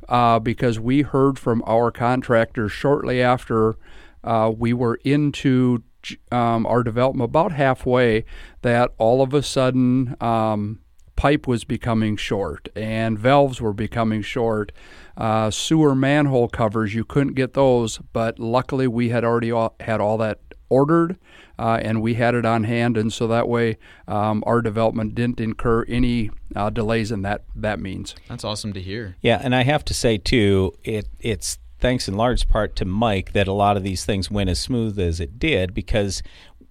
uh, 0.07 0.39
because 0.39 0.79
we 0.79 1.01
heard 1.01 1.39
from 1.39 1.63
our 1.65 1.91
contractors 1.91 2.71
shortly 2.71 3.21
after 3.21 3.75
uh, 4.23 4.51
we 4.55 4.73
were 4.73 4.99
into 5.03 5.83
um, 6.31 6.65
our 6.65 6.83
development 6.83 7.29
about 7.29 7.51
halfway 7.51 8.25
that 8.61 8.91
all 8.97 9.21
of 9.21 9.33
a 9.33 9.43
sudden 9.43 10.15
um, 10.21 10.79
pipe 11.15 11.47
was 11.47 11.63
becoming 11.65 12.15
short 12.15 12.69
and 12.75 13.19
valves 13.19 13.61
were 13.61 13.73
becoming 13.73 14.21
short. 14.21 14.71
Uh, 15.17 15.51
sewer 15.51 15.93
manhole 15.93 16.47
covers, 16.47 16.95
you 16.95 17.03
couldn't 17.03 17.33
get 17.33 17.53
those, 17.53 17.97
but 18.13 18.39
luckily 18.39 18.87
we 18.87 19.09
had 19.09 19.25
already 19.25 19.51
all, 19.51 19.75
had 19.81 19.99
all 19.99 20.17
that 20.17 20.39
ordered 20.69 21.17
uh, 21.59 21.77
and 21.81 22.01
we 22.01 22.13
had 22.13 22.33
it 22.33 22.45
on 22.45 22.63
hand, 22.63 22.95
and 22.95 23.11
so 23.11 23.27
that 23.27 23.49
way 23.49 23.77
um, 24.07 24.41
our 24.47 24.61
development 24.61 25.13
didn't 25.13 25.41
incur 25.41 25.83
any 25.89 26.31
uh, 26.55 26.69
delays 26.69 27.11
in 27.11 27.21
that, 27.23 27.43
that 27.53 27.81
means. 27.81 28.15
that's 28.29 28.45
awesome 28.45 28.71
to 28.71 28.81
hear. 28.81 29.17
Yeah, 29.19 29.41
and 29.43 29.53
I 29.53 29.63
have 29.63 29.83
to 29.85 29.93
say 29.93 30.17
too, 30.17 30.73
it 30.85 31.09
it's 31.19 31.59
thanks 31.79 32.07
in 32.07 32.15
large 32.15 32.47
part 32.47 32.75
to 32.77 32.85
Mike 32.85 33.33
that 33.33 33.47
a 33.47 33.53
lot 33.53 33.77
of 33.77 33.83
these 33.83 34.05
things 34.05 34.29
went 34.29 34.49
as 34.49 34.59
smooth 34.59 34.99
as 34.99 35.19
it 35.19 35.39
did 35.39 35.73
because 35.73 36.21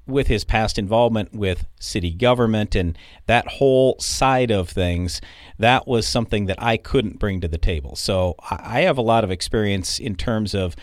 with 0.07 0.27
his 0.27 0.43
past 0.43 0.79
involvement 0.79 1.35
with 1.35 1.67
city 1.79 2.11
government 2.13 2.75
and 2.75 2.97
that 3.27 3.47
whole 3.47 3.97
side 4.01 4.51
of 4.51 4.69
things, 4.69 5.21
that 5.59 5.87
was 5.87 6.09
something 6.09 6.47
that 6.47 6.61
I 6.63 6.79
couldn't 6.79 7.19
bring 7.19 7.41
to 7.43 7.49
the 7.49 7.59
table. 7.59 7.95
So 7.95 8.35
I 8.51 8.81
have 8.81 8.97
a 8.97 9.03
lot 9.03 9.23
of 9.23 9.31
experience 9.31 9.99
in 9.99 10.17
terms 10.17 10.55
of 10.55 10.75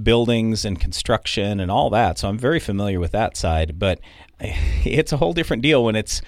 buildings 0.00 0.66
and 0.66 0.78
construction 0.78 1.58
and 1.58 1.70
all 1.70 1.88
that. 1.90 2.18
So 2.18 2.28
I'm 2.28 2.38
very 2.38 2.60
familiar 2.60 3.00
with 3.00 3.12
that 3.12 3.36
side, 3.36 3.78
but 3.78 3.98
it's 4.40 5.12
a 5.12 5.16
whole 5.16 5.32
different 5.32 5.62
deal 5.62 5.82
when 5.82 5.96
it's 5.96 6.20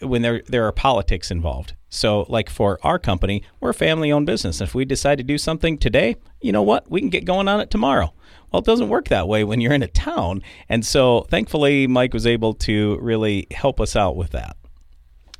when 0.00 0.22
there 0.22 0.42
there 0.46 0.66
are 0.66 0.72
politics 0.72 1.30
involved. 1.30 1.74
So, 1.88 2.24
like 2.28 2.48
for 2.48 2.78
our 2.82 2.98
company, 2.98 3.42
we're 3.60 3.70
a 3.70 3.74
family-owned 3.74 4.26
business. 4.26 4.60
If 4.60 4.74
we 4.74 4.84
decide 4.84 5.18
to 5.18 5.24
do 5.24 5.36
something 5.36 5.76
today, 5.76 6.16
you 6.40 6.52
know 6.52 6.62
what? 6.62 6.90
We 6.90 7.00
can 7.00 7.10
get 7.10 7.24
going 7.24 7.48
on 7.48 7.60
it 7.60 7.70
tomorrow. 7.70 8.14
Well, 8.50 8.60
it 8.60 8.66
doesn't 8.66 8.88
work 8.88 9.08
that 9.08 9.28
way 9.28 9.44
when 9.44 9.60
you're 9.60 9.72
in 9.72 9.82
a 9.82 9.88
town. 9.88 10.42
And 10.68 10.84
so, 10.86 11.26
thankfully, 11.30 11.86
Mike 11.86 12.14
was 12.14 12.26
able 12.26 12.54
to 12.54 12.98
really 13.00 13.46
help 13.50 13.80
us 13.80 13.94
out 13.96 14.16
with 14.16 14.30
that. 14.30 14.56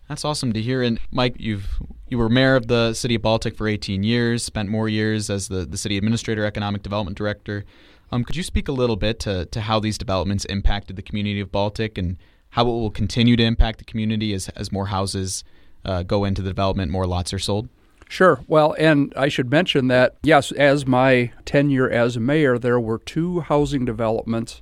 That's 0.09 0.25
awesome 0.25 0.53
to 0.53 0.61
hear. 0.61 0.83
And 0.83 1.01
Mike, 1.11 1.37
you've 1.39 1.81
you 2.09 2.19
were 2.19 2.29
mayor 2.29 2.57
of 2.57 2.67
the 2.67 2.93
city 2.93 3.15
of 3.15 3.23
Baltic 3.23 3.57
for 3.57 3.67
18 3.67 4.03
years, 4.03 4.45
spent 4.45 4.69
more 4.69 4.87
years 4.87 5.31
as 5.31 5.49
the, 5.49 5.65
the 5.65 5.79
city 5.79 5.97
administrator, 5.97 6.45
economic 6.45 6.83
development 6.83 7.17
director. 7.17 7.65
Um, 8.11 8.23
could 8.23 8.37
you 8.37 8.43
speak 8.43 8.69
a 8.69 8.73
little 8.73 8.97
bit 8.97 9.19
to, 9.21 9.47
to 9.47 9.63
how 9.63 9.81
these 9.81 9.97
developments 9.97 10.45
impacted 10.45 10.97
the 10.97 11.03
community 11.03 11.41
of 11.41 11.51
Baltic 11.51 11.97
and 11.97 12.19
how 12.53 12.63
it 12.63 12.67
will 12.67 12.91
continue 12.91 13.35
to 13.35 13.43
impact 13.43 13.79
the 13.79 13.85
community 13.85 14.33
as, 14.35 14.49
as 14.51 14.71
more 14.71 14.87
houses 14.87 15.43
uh, 15.85 16.03
go 16.03 16.25
into 16.25 16.43
the 16.43 16.51
development, 16.51 16.91
more 16.91 17.07
lots 17.07 17.33
are 17.33 17.39
sold? 17.39 17.69
Sure. 18.09 18.41
Well, 18.47 18.77
and 18.79 19.13
I 19.17 19.29
should 19.29 19.51
mention 19.51 19.89
that, 19.89 20.17
yes, 20.23 20.53
as 20.53 20.87
my 20.87 21.33
tenure 21.47 21.89
as 21.89 22.19
mayor, 22.19 22.59
there 22.59 22.79
were 22.79 22.99
two 22.99 23.41
housing 23.41 23.87
developments 23.87 24.61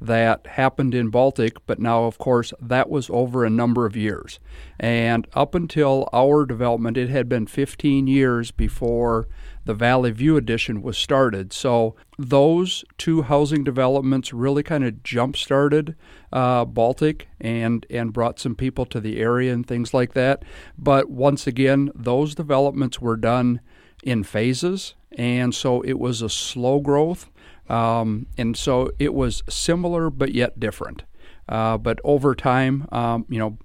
that 0.00 0.48
happened 0.48 0.96
in 0.96 1.10
Baltic, 1.10 1.64
but 1.64 1.78
now, 1.78 2.04
of 2.04 2.18
course, 2.18 2.52
that 2.60 2.90
was 2.90 3.08
over 3.08 3.44
a 3.44 3.50
number 3.50 3.86
of 3.86 3.96
years. 3.96 4.40
And 4.80 5.28
up 5.32 5.54
until 5.54 6.08
our 6.12 6.44
development, 6.44 6.96
it 6.96 7.08
had 7.08 7.28
been 7.28 7.46
15 7.46 8.08
years 8.08 8.50
before 8.50 9.28
the 9.64 9.74
Valley 9.74 10.10
View 10.10 10.36
addition 10.36 10.82
was 10.82 10.98
started. 10.98 11.52
So 11.52 11.94
those 12.18 12.84
two 12.98 13.22
housing 13.22 13.62
developments 13.62 14.32
really 14.32 14.64
kind 14.64 14.84
of 14.84 15.02
jump 15.04 15.36
started 15.36 15.94
uh, 16.32 16.64
Baltic 16.64 17.28
and, 17.40 17.86
and 17.88 18.12
brought 18.12 18.40
some 18.40 18.56
people 18.56 18.84
to 18.86 19.00
the 19.00 19.20
area 19.20 19.52
and 19.52 19.66
things 19.66 19.94
like 19.94 20.14
that. 20.14 20.42
But 20.76 21.08
once 21.08 21.46
again, 21.46 21.90
those 21.94 22.34
developments 22.34 23.00
were 23.00 23.16
done 23.16 23.60
in 24.02 24.24
phases, 24.24 24.94
and 25.12 25.54
so 25.54 25.80
it 25.82 25.98
was 25.98 26.20
a 26.20 26.28
slow 26.28 26.80
growth. 26.80 27.30
Um, 27.68 28.26
and 28.36 28.56
so 28.56 28.90
it 28.98 29.12
was 29.14 29.42
similar 29.48 30.10
but 30.10 30.32
yet 30.32 30.58
different. 30.58 31.04
Uh, 31.48 31.78
but 31.78 31.98
over 32.04 32.34
time, 32.34 32.86
um, 32.92 33.26
you 33.28 33.38
know, 33.38 33.58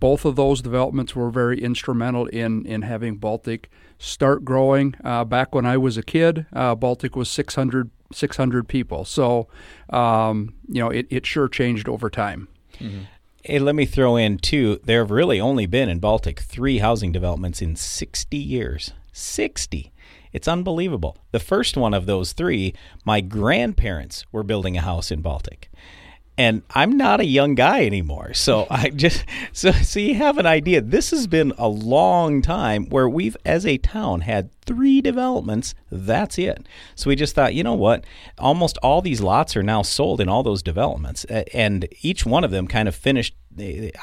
both 0.00 0.24
of 0.24 0.36
those 0.36 0.62
developments 0.62 1.14
were 1.14 1.30
very 1.30 1.60
instrumental 1.60 2.26
in, 2.26 2.64
in 2.66 2.82
having 2.82 3.16
Baltic 3.16 3.70
start 3.98 4.44
growing. 4.44 4.94
Uh, 5.04 5.24
back 5.24 5.54
when 5.54 5.66
I 5.66 5.76
was 5.76 5.96
a 5.96 6.02
kid, 6.02 6.46
uh, 6.52 6.74
Baltic 6.74 7.16
was 7.16 7.28
600, 7.30 7.90
600 8.12 8.68
people. 8.68 9.04
So, 9.04 9.48
um, 9.90 10.54
you 10.68 10.80
know, 10.80 10.90
it, 10.90 11.06
it 11.10 11.26
sure 11.26 11.48
changed 11.48 11.88
over 11.88 12.10
time. 12.10 12.48
Mm-hmm. 12.78 13.02
Hey, 13.44 13.58
let 13.58 13.74
me 13.74 13.86
throw 13.86 14.16
in, 14.16 14.38
too, 14.38 14.80
there 14.84 15.00
have 15.00 15.10
really 15.10 15.40
only 15.40 15.66
been 15.66 15.88
in 15.88 15.98
Baltic 15.98 16.40
three 16.40 16.78
housing 16.78 17.10
developments 17.10 17.60
in 17.60 17.74
60 17.74 18.36
years. 18.36 18.92
60. 19.12 19.92
It's 20.32 20.48
unbelievable. 20.48 21.18
The 21.32 21.40
first 21.40 21.76
one 21.76 21.92
of 21.92 22.06
those 22.06 22.32
three, 22.32 22.72
my 23.04 23.20
grandparents 23.20 24.24
were 24.32 24.42
building 24.42 24.76
a 24.76 24.80
house 24.80 25.10
in 25.10 25.22
Baltic 25.22 25.70
and 26.38 26.62
I'm 26.70 26.96
not 26.96 27.20
a 27.20 27.26
young 27.26 27.54
guy 27.54 27.84
anymore. 27.84 28.34
So 28.34 28.66
I 28.70 28.90
just 28.90 29.24
so 29.52 29.72
so 29.72 30.00
you 30.00 30.14
have 30.14 30.38
an 30.38 30.46
idea. 30.46 30.80
This 30.80 31.10
has 31.10 31.26
been 31.26 31.52
a 31.58 31.68
long 31.68 32.42
time 32.42 32.86
where 32.86 33.08
we've 33.08 33.36
as 33.44 33.66
a 33.66 33.78
town 33.78 34.22
had 34.22 34.50
three 34.62 35.00
developments. 35.00 35.74
That's 35.90 36.38
it. 36.38 36.66
So 36.94 37.08
we 37.08 37.16
just 37.16 37.34
thought, 37.34 37.54
you 37.54 37.64
know 37.64 37.74
what? 37.74 38.04
Almost 38.38 38.78
all 38.82 39.02
these 39.02 39.20
lots 39.20 39.56
are 39.56 39.62
now 39.62 39.82
sold 39.82 40.20
in 40.20 40.28
all 40.28 40.42
those 40.42 40.62
developments 40.62 41.24
and 41.24 41.88
each 42.02 42.24
one 42.24 42.44
of 42.44 42.50
them 42.50 42.66
kind 42.66 42.88
of 42.88 42.94
finished 42.94 43.34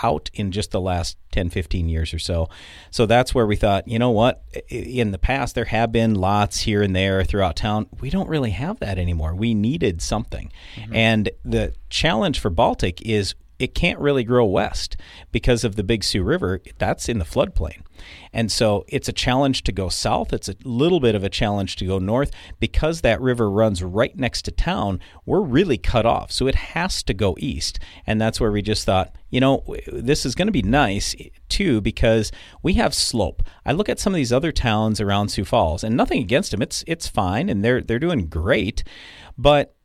out 0.03 0.29
in 0.33 0.51
just 0.51 0.71
the 0.71 0.81
last 0.81 1.17
10, 1.31 1.49
15 1.49 1.89
years 1.89 2.13
or 2.13 2.19
so. 2.19 2.49
So 2.91 3.05
that's 3.05 3.33
where 3.33 3.45
we 3.45 3.55
thought, 3.55 3.87
you 3.87 3.99
know 3.99 4.11
what? 4.11 4.43
In 4.69 5.11
the 5.11 5.17
past, 5.17 5.55
there 5.55 5.65
have 5.65 5.91
been 5.91 6.15
lots 6.15 6.61
here 6.61 6.81
and 6.81 6.95
there 6.95 7.23
throughout 7.23 7.55
town. 7.55 7.87
We 7.99 8.09
don't 8.09 8.29
really 8.29 8.51
have 8.51 8.79
that 8.79 8.97
anymore. 8.97 9.33
We 9.35 9.53
needed 9.53 10.01
something. 10.01 10.51
Mm-hmm. 10.75 10.95
And 10.95 11.29
the 11.43 11.73
challenge 11.89 12.39
for 12.39 12.49
Baltic 12.49 13.01
is 13.01 13.35
it 13.59 13.75
can't 13.75 13.99
really 13.99 14.23
grow 14.23 14.45
west 14.45 14.95
because 15.31 15.63
of 15.63 15.75
the 15.75 15.83
Big 15.83 16.03
Sioux 16.03 16.23
River. 16.23 16.61
That's 16.77 17.09
in 17.09 17.19
the 17.19 17.25
floodplain. 17.25 17.83
And 18.31 18.49
so 18.49 18.85
it's 18.87 19.09
a 19.09 19.13
challenge 19.13 19.63
to 19.63 19.73
go 19.73 19.89
south. 19.89 20.31
It's 20.31 20.47
a 20.47 20.55
little 20.63 21.01
bit 21.01 21.15
of 21.15 21.23
a 21.23 21.29
challenge 21.29 21.75
to 21.77 21.85
go 21.85 21.99
north. 21.99 22.31
Because 22.59 23.01
that 23.01 23.19
river 23.19 23.51
runs 23.51 23.83
right 23.83 24.17
next 24.17 24.43
to 24.43 24.51
town, 24.51 25.01
we're 25.25 25.41
really 25.41 25.77
cut 25.77 26.05
off. 26.05 26.31
So 26.31 26.47
it 26.47 26.55
has 26.55 27.03
to 27.03 27.13
go 27.13 27.35
east. 27.39 27.79
And 28.07 28.21
that's 28.21 28.39
where 28.39 28.51
we 28.51 28.61
just 28.61 28.85
thought, 28.85 29.13
you 29.29 29.41
know, 29.41 29.63
this 29.87 30.25
is 30.25 30.35
going 30.35 30.47
to 30.47 30.53
be 30.53 30.61
nice 30.61 31.13
too 31.49 31.81
because 31.81 32.31
we 32.63 32.73
have 32.73 32.93
slope. 32.93 33.43
I 33.65 33.73
look 33.73 33.89
at 33.89 33.99
some 33.99 34.13
of 34.13 34.17
these 34.17 34.33
other 34.33 34.53
towns 34.53 35.01
around 35.01 35.29
Sioux 35.29 35.45
Falls 35.45 35.83
and 35.83 35.97
nothing 35.97 36.21
against 36.21 36.51
them. 36.51 36.61
It's 36.61 36.83
it's 36.87 37.07
fine 37.07 37.49
and 37.49 37.63
they're 37.63 37.81
they're 37.81 37.99
doing 37.99 38.27
great. 38.27 38.83
But 39.37 39.75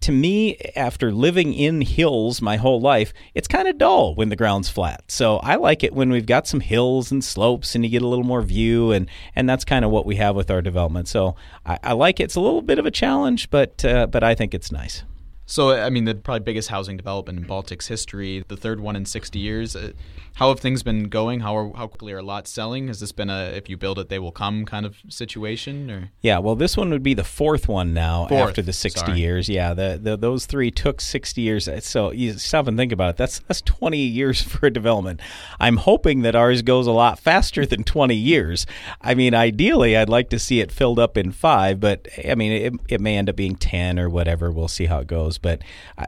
to 0.00 0.12
me, 0.12 0.56
after 0.76 1.12
living 1.12 1.52
in 1.52 1.80
hills 1.80 2.40
my 2.40 2.56
whole 2.56 2.80
life, 2.80 3.12
it's 3.34 3.48
kind 3.48 3.68
of 3.68 3.78
dull 3.78 4.14
when 4.14 4.28
the 4.28 4.36
ground's 4.36 4.68
flat. 4.68 5.04
So 5.08 5.38
I 5.38 5.56
like 5.56 5.82
it 5.82 5.94
when 5.94 6.10
we've 6.10 6.26
got 6.26 6.46
some 6.46 6.60
hills 6.60 7.10
and 7.10 7.24
slopes 7.24 7.74
and 7.74 7.84
you 7.84 7.90
get 7.90 8.02
a 8.02 8.06
little 8.06 8.24
more 8.24 8.42
view, 8.42 8.92
and, 8.92 9.08
and 9.34 9.48
that's 9.48 9.64
kind 9.64 9.84
of 9.84 9.90
what 9.90 10.06
we 10.06 10.16
have 10.16 10.36
with 10.36 10.50
our 10.50 10.62
development. 10.62 11.08
So 11.08 11.36
I, 11.66 11.78
I 11.82 11.92
like 11.92 12.20
it. 12.20 12.24
It's 12.24 12.36
a 12.36 12.40
little 12.40 12.62
bit 12.62 12.78
of 12.78 12.86
a 12.86 12.90
challenge, 12.90 13.50
but 13.50 13.84
uh, 13.84 14.06
but 14.06 14.22
I 14.22 14.34
think 14.34 14.54
it's 14.54 14.70
nice. 14.72 15.02
So, 15.44 15.70
I 15.70 15.90
mean, 15.90 16.04
the 16.04 16.14
probably 16.14 16.40
biggest 16.40 16.68
housing 16.68 16.96
development 16.96 17.38
in 17.38 17.44
Baltic's 17.44 17.88
history, 17.88 18.44
the 18.48 18.56
third 18.56 18.80
one 18.80 18.96
in 18.96 19.04
60 19.04 19.38
years. 19.38 19.76
Uh, 19.76 19.92
how 20.36 20.48
have 20.48 20.60
things 20.60 20.82
been 20.82 21.08
going? 21.08 21.40
How 21.40 21.56
are, 21.56 21.76
how 21.76 21.86
quickly 21.88 22.12
are 22.12 22.22
lots 22.22 22.50
selling? 22.50 22.88
Has 22.88 23.00
this 23.00 23.12
been 23.12 23.28
a 23.28 23.50
if 23.54 23.68
you 23.68 23.76
build 23.76 23.98
it 23.98 24.08
they 24.08 24.18
will 24.18 24.32
come 24.32 24.64
kind 24.64 24.86
of 24.86 24.96
situation? 25.08 25.90
Or 25.90 26.10
yeah, 26.22 26.38
well, 26.38 26.54
this 26.54 26.76
one 26.76 26.90
would 26.90 27.02
be 27.02 27.12
the 27.12 27.24
fourth 27.24 27.68
one 27.68 27.92
now 27.92 28.26
fourth. 28.28 28.48
after 28.48 28.62
the 28.62 28.72
60 28.72 29.00
Sorry. 29.00 29.18
years. 29.18 29.48
Yeah, 29.48 29.74
the, 29.74 29.98
the 30.02 30.16
those 30.16 30.46
three 30.46 30.70
took 30.70 31.00
60 31.00 31.40
years. 31.40 31.68
So 31.84 32.12
you 32.12 32.32
stop 32.38 32.66
and 32.66 32.78
think 32.78 32.92
about 32.92 33.10
it. 33.10 33.16
That's 33.18 33.40
that's 33.40 33.60
20 33.62 33.98
years 33.98 34.40
for 34.42 34.66
a 34.66 34.70
development. 34.70 35.20
I'm 35.60 35.76
hoping 35.76 36.22
that 36.22 36.34
ours 36.34 36.62
goes 36.62 36.86
a 36.86 36.92
lot 36.92 37.18
faster 37.18 37.66
than 37.66 37.84
20 37.84 38.14
years. 38.14 38.66
I 39.02 39.14
mean, 39.14 39.34
ideally, 39.34 39.96
I'd 39.96 40.08
like 40.08 40.30
to 40.30 40.38
see 40.38 40.60
it 40.60 40.72
filled 40.72 40.98
up 40.98 41.18
in 41.18 41.32
five, 41.32 41.78
but 41.78 42.08
I 42.26 42.34
mean, 42.36 42.52
it, 42.52 42.74
it 42.88 43.00
may 43.00 43.16
end 43.18 43.28
up 43.28 43.36
being 43.36 43.56
10 43.56 43.98
or 43.98 44.08
whatever. 44.08 44.50
We'll 44.50 44.68
see 44.68 44.86
how 44.86 45.00
it 45.00 45.06
goes. 45.06 45.31
But 45.38 45.62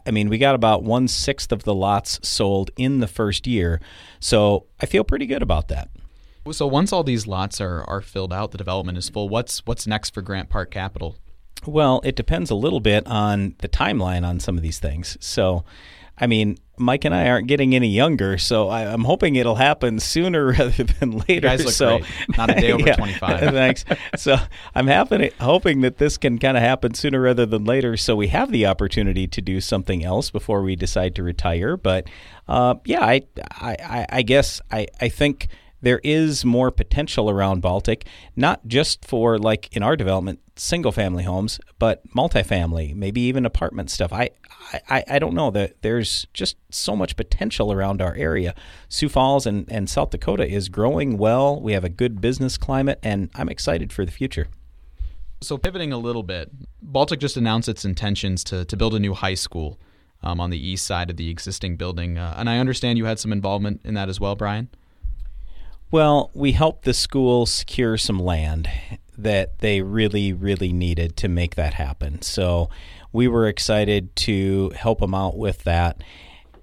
I 0.07 0.11
mean, 0.11 0.29
we 0.29 0.39
got 0.39 0.55
about 0.55 0.83
one 0.83 1.09
sixth 1.09 1.53
of 1.53 1.65
the 1.65 1.75
lots 1.75 2.27
sold 2.27 2.71
in 2.77 3.01
the 3.01 3.07
first 3.07 3.47
year. 3.47 3.81
So 4.21 4.67
I 4.81 4.87
feel 4.87 5.05
pretty 5.05 5.27
good 5.27 5.43
about 5.43 5.69
that. 5.69 5.91
So 6.53 6.67
once 6.67 6.93
all 6.93 7.05
these 7.05 7.27
lots 7.27 7.61
are, 7.61 7.85
are 7.85 8.03
filled 8.03 8.33
out, 8.33 8.51
the 8.51 8.59
development 8.59 8.99
is 8.99 9.09
full. 9.09 9.29
What's 9.29 9.65
what's 9.67 9.87
next 9.87 10.13
for 10.13 10.21
Grant 10.23 10.51
Park 10.51 10.71
Capital? 10.71 11.17
Well, 11.67 12.03
it 12.05 12.17
depends 12.17 12.51
a 12.51 12.55
little 12.55 12.81
bit 12.81 13.07
on 13.07 13.55
the 13.61 13.69
timeline 13.69 14.27
on 14.27 14.41
some 14.41 14.57
of 14.57 14.63
these 14.63 14.79
things. 14.79 15.17
So 15.21 15.65
I 16.19 16.27
mean, 16.27 16.59
Mike 16.77 17.05
and 17.05 17.15
I 17.15 17.29
aren't 17.29 17.47
getting 17.47 17.75
any 17.75 17.89
younger, 17.89 18.39
so 18.39 18.69
I, 18.69 18.83
am 18.93 19.05
hoping 19.05 19.37
it'll 19.37 19.55
happen 19.55 20.01
sooner 20.01 20.47
rather 20.59 20.85
than 20.85 21.19
later. 21.19 21.35
You 21.35 21.41
guys 21.41 21.65
look 21.65 21.75
so, 21.75 21.99
great. 21.99 22.37
Not 22.37 22.51
a 22.51 22.61
day 22.61 22.73
over 22.73 22.87
yeah, 22.87 22.97
25. 22.97 23.41
thanks. 23.53 23.85
So 24.17 24.37
I'm 24.75 24.87
happy, 24.87 25.31
hoping 25.41 25.83
that 25.83 25.99
this 25.99 26.17
can 26.17 26.39
kind 26.39 26.57
of 26.57 26.63
happen 26.63 26.95
sooner 26.95 27.21
rather 27.21 27.47
than 27.47 27.65
later, 27.65 27.97
so 27.97 28.17
we 28.17 28.29
have 28.29 28.51
the 28.51 28.67
opportunity 28.67 29.27
to 29.27 29.41
do 29.41 29.61
something 29.61 30.05
else 30.05 30.31
before 30.31 30.63
we 30.63 30.77
decide 30.77 31.15
to 31.17 31.23
retire. 31.23 31.77
But 31.77 32.09
uh, 32.49 32.75
yeah, 32.85 33.05
I, 33.05 33.23
I, 33.51 34.07
I 34.09 34.23
guess 34.23 34.61
I, 34.71 34.87
I 35.01 35.09
think– 35.09 35.49
there 35.85 36.01
is 36.03 36.45
more 36.45 36.71
potential 36.71 37.31
around 37.31 37.61
Baltic, 37.61 38.07
not 38.35 38.67
just 38.67 39.05
for 39.05 39.39
like 39.39 39.69
in 39.77 39.83
our 39.83 39.97
development, 39.97 40.41
single 40.57 40.93
family 40.93 41.25
homes, 41.25 41.61
but 41.79 42.03
multifamily, 42.09 42.95
maybe 42.95 43.21
even 43.21 43.45
apartment 43.45 43.91
stuff. 43.91 44.13
I, 44.13 44.31
I, 44.89 45.05
I 45.09 45.19
don't 45.19 45.35
know 45.35 45.51
that 45.51 45.83
there's 45.83 46.27
just 46.33 46.57
so 46.71 46.97
much 46.97 47.17
potential 47.17 47.73
around 47.73 48.01
our 48.01 48.15
area. 48.15 48.55
Sioux 48.89 49.09
Falls 49.09 49.47
and, 49.47 49.71
and 49.71 49.89
South 49.89 50.11
Dakota 50.11 50.47
is 50.47 50.69
growing 50.69 51.19
well. 51.19 51.61
We 51.61 51.73
have 51.73 51.85
a 51.85 51.89
good 51.89 52.21
business 52.21 52.57
climate, 52.57 52.99
and 53.03 53.31
I'm 53.35 53.49
excited 53.49 53.93
for 53.93 54.05
the 54.05 54.13
future. 54.13 54.49
So, 55.41 55.59
pivoting 55.59 55.93
a 55.93 55.99
little 55.99 56.23
bit, 56.23 56.51
Baltic 56.81 57.21
just 57.21 57.37
announced 57.37 57.69
its 57.69 57.85
intentions 57.85 58.43
to, 58.45 58.65
to 58.65 58.77
build 58.77 58.95
a 58.95 58.99
new 58.99 59.15
high 59.15 59.35
school 59.35 59.79
um, 60.23 60.41
on 60.41 60.51
the 60.51 60.59
east 60.59 60.87
side 60.87 61.11
of 61.11 61.17
the 61.17 61.29
existing 61.29 61.77
building. 61.77 62.19
Uh, 62.19 62.35
and 62.37 62.49
I 62.49 62.59
understand 62.59 62.99
you 62.99 63.05
had 63.05 63.19
some 63.19 63.33
involvement 63.33 63.83
in 63.85 63.95
that 63.95 64.09
as 64.09 64.19
well, 64.19 64.35
Brian? 64.35 64.69
Well, 65.91 66.31
we 66.35 66.53
helped 66.53 66.85
the 66.85 66.95
school 66.95 67.47
secure 67.47 67.97
some 67.97 68.19
land 68.19 68.69
that 69.17 69.59
they 69.59 69.83
really, 69.83 70.33
really 70.33 70.73
needed 70.73 71.17
to 71.19 71.29
make 71.29 71.55
that 71.55 71.75
happen. 71.75 72.23
So 72.23 72.69
we 73.15 73.29
were 73.29 73.47
excited 73.47 74.15
to 74.17 74.71
help 74.71 74.99
them 74.99 75.15
out 75.15 75.39
with 75.39 75.63
that. 75.63 76.03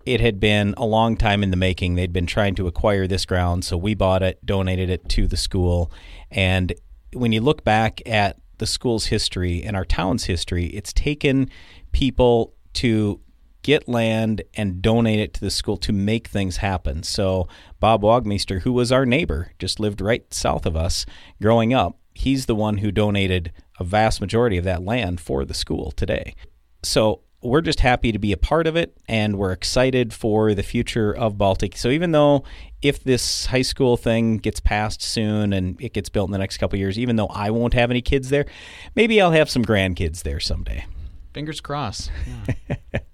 It 0.05 0.19
had 0.19 0.39
been 0.39 0.73
a 0.75 0.85
long 0.85 1.15
time 1.15 1.43
in 1.43 1.49
the 1.49 1.57
making. 1.57 1.95
They'd 1.95 2.11
been 2.11 2.27
trying 2.27 2.55
to 2.55 2.67
acquire 2.67 3.07
this 3.07 3.25
ground, 3.25 3.63
so 3.63 3.77
we 3.77 3.95
bought 3.95 4.21
it, 4.21 4.45
donated 4.45 4.89
it 4.89 5.07
to 5.09 5.27
the 5.27 5.37
school. 5.37 5.91
And 6.29 6.73
when 7.13 7.31
you 7.31 7.39
look 7.39 7.63
back 7.63 8.01
at 8.05 8.37
the 8.57 8.67
school's 8.67 9.05
history 9.05 9.63
and 9.63 9.77
our 9.77 9.85
town's 9.85 10.25
history, 10.25 10.65
it's 10.65 10.91
taken 10.91 11.49
people 11.93 12.53
to 12.73 13.21
get 13.61 13.87
land 13.87 14.41
and 14.53 14.81
donate 14.81 15.19
it 15.19 15.33
to 15.35 15.41
the 15.41 15.51
school 15.51 15.77
to 15.77 15.93
make 15.93 16.27
things 16.27 16.57
happen. 16.57 17.03
So 17.03 17.47
Bob 17.79 18.01
Wagmeister, 18.01 18.61
who 18.61 18.73
was 18.73 18.91
our 18.91 19.05
neighbor, 19.05 19.53
just 19.57 19.79
lived 19.79 20.01
right 20.01 20.31
south 20.33 20.65
of 20.65 20.75
us 20.75 21.05
growing 21.41 21.73
up, 21.73 21.97
he's 22.13 22.45
the 22.45 22.55
one 22.55 22.79
who 22.79 22.91
donated 22.91 23.53
a 23.81 23.83
vast 23.83 24.21
majority 24.21 24.57
of 24.57 24.63
that 24.63 24.83
land 24.83 25.19
for 25.19 25.43
the 25.43 25.53
school 25.53 25.91
today. 25.91 26.35
So 26.83 27.21
we're 27.41 27.61
just 27.61 27.79
happy 27.79 28.11
to 28.11 28.19
be 28.19 28.31
a 28.31 28.37
part 28.37 28.67
of 28.67 28.75
it 28.75 28.95
and 29.07 29.37
we're 29.37 29.51
excited 29.51 30.13
for 30.13 30.53
the 30.53 30.63
future 30.63 31.11
of 31.11 31.37
Baltic. 31.37 31.75
So 31.75 31.89
even 31.89 32.11
though 32.11 32.43
if 32.81 33.03
this 33.03 33.47
high 33.47 33.63
school 33.63 33.97
thing 33.97 34.37
gets 34.37 34.59
passed 34.59 35.01
soon 35.01 35.51
and 35.51 35.81
it 35.81 35.93
gets 35.93 36.09
built 36.09 36.27
in 36.27 36.31
the 36.31 36.37
next 36.37 36.57
couple 36.57 36.77
years, 36.77 36.99
even 36.99 37.15
though 37.15 37.27
I 37.27 37.49
won't 37.49 37.73
have 37.73 37.89
any 37.89 38.01
kids 38.01 38.29
there, 38.29 38.45
maybe 38.95 39.19
I'll 39.19 39.31
have 39.31 39.49
some 39.49 39.65
grandkids 39.65 40.21
there 40.21 40.39
someday. 40.39 40.85
Fingers 41.33 41.61
crossed. 41.61 42.11
Yeah. 42.69 42.75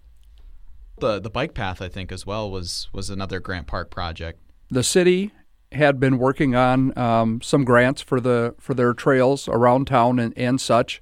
The 1.00 1.20
the 1.20 1.30
bike 1.30 1.54
path, 1.54 1.82
I 1.82 1.90
think, 1.90 2.12
as 2.12 2.26
well 2.26 2.50
was 2.50 2.90
was 2.92 3.10
another 3.10 3.40
Grant 3.40 3.68
Park 3.68 3.92
project. 3.92 4.40
The 4.72 4.84
city 4.84 5.32
had 5.72 6.00
been 6.00 6.18
working 6.18 6.56
on 6.56 6.98
um, 6.98 7.42
some 7.42 7.66
grants 7.66 8.02
for 8.02 8.20
the 8.20 8.56
for 8.60 8.74
their 8.74 8.94
trails 8.94 9.48
around 9.48 9.88
town 9.88 10.20
and, 10.20 10.34
and 10.38 10.62
such, 10.62 11.02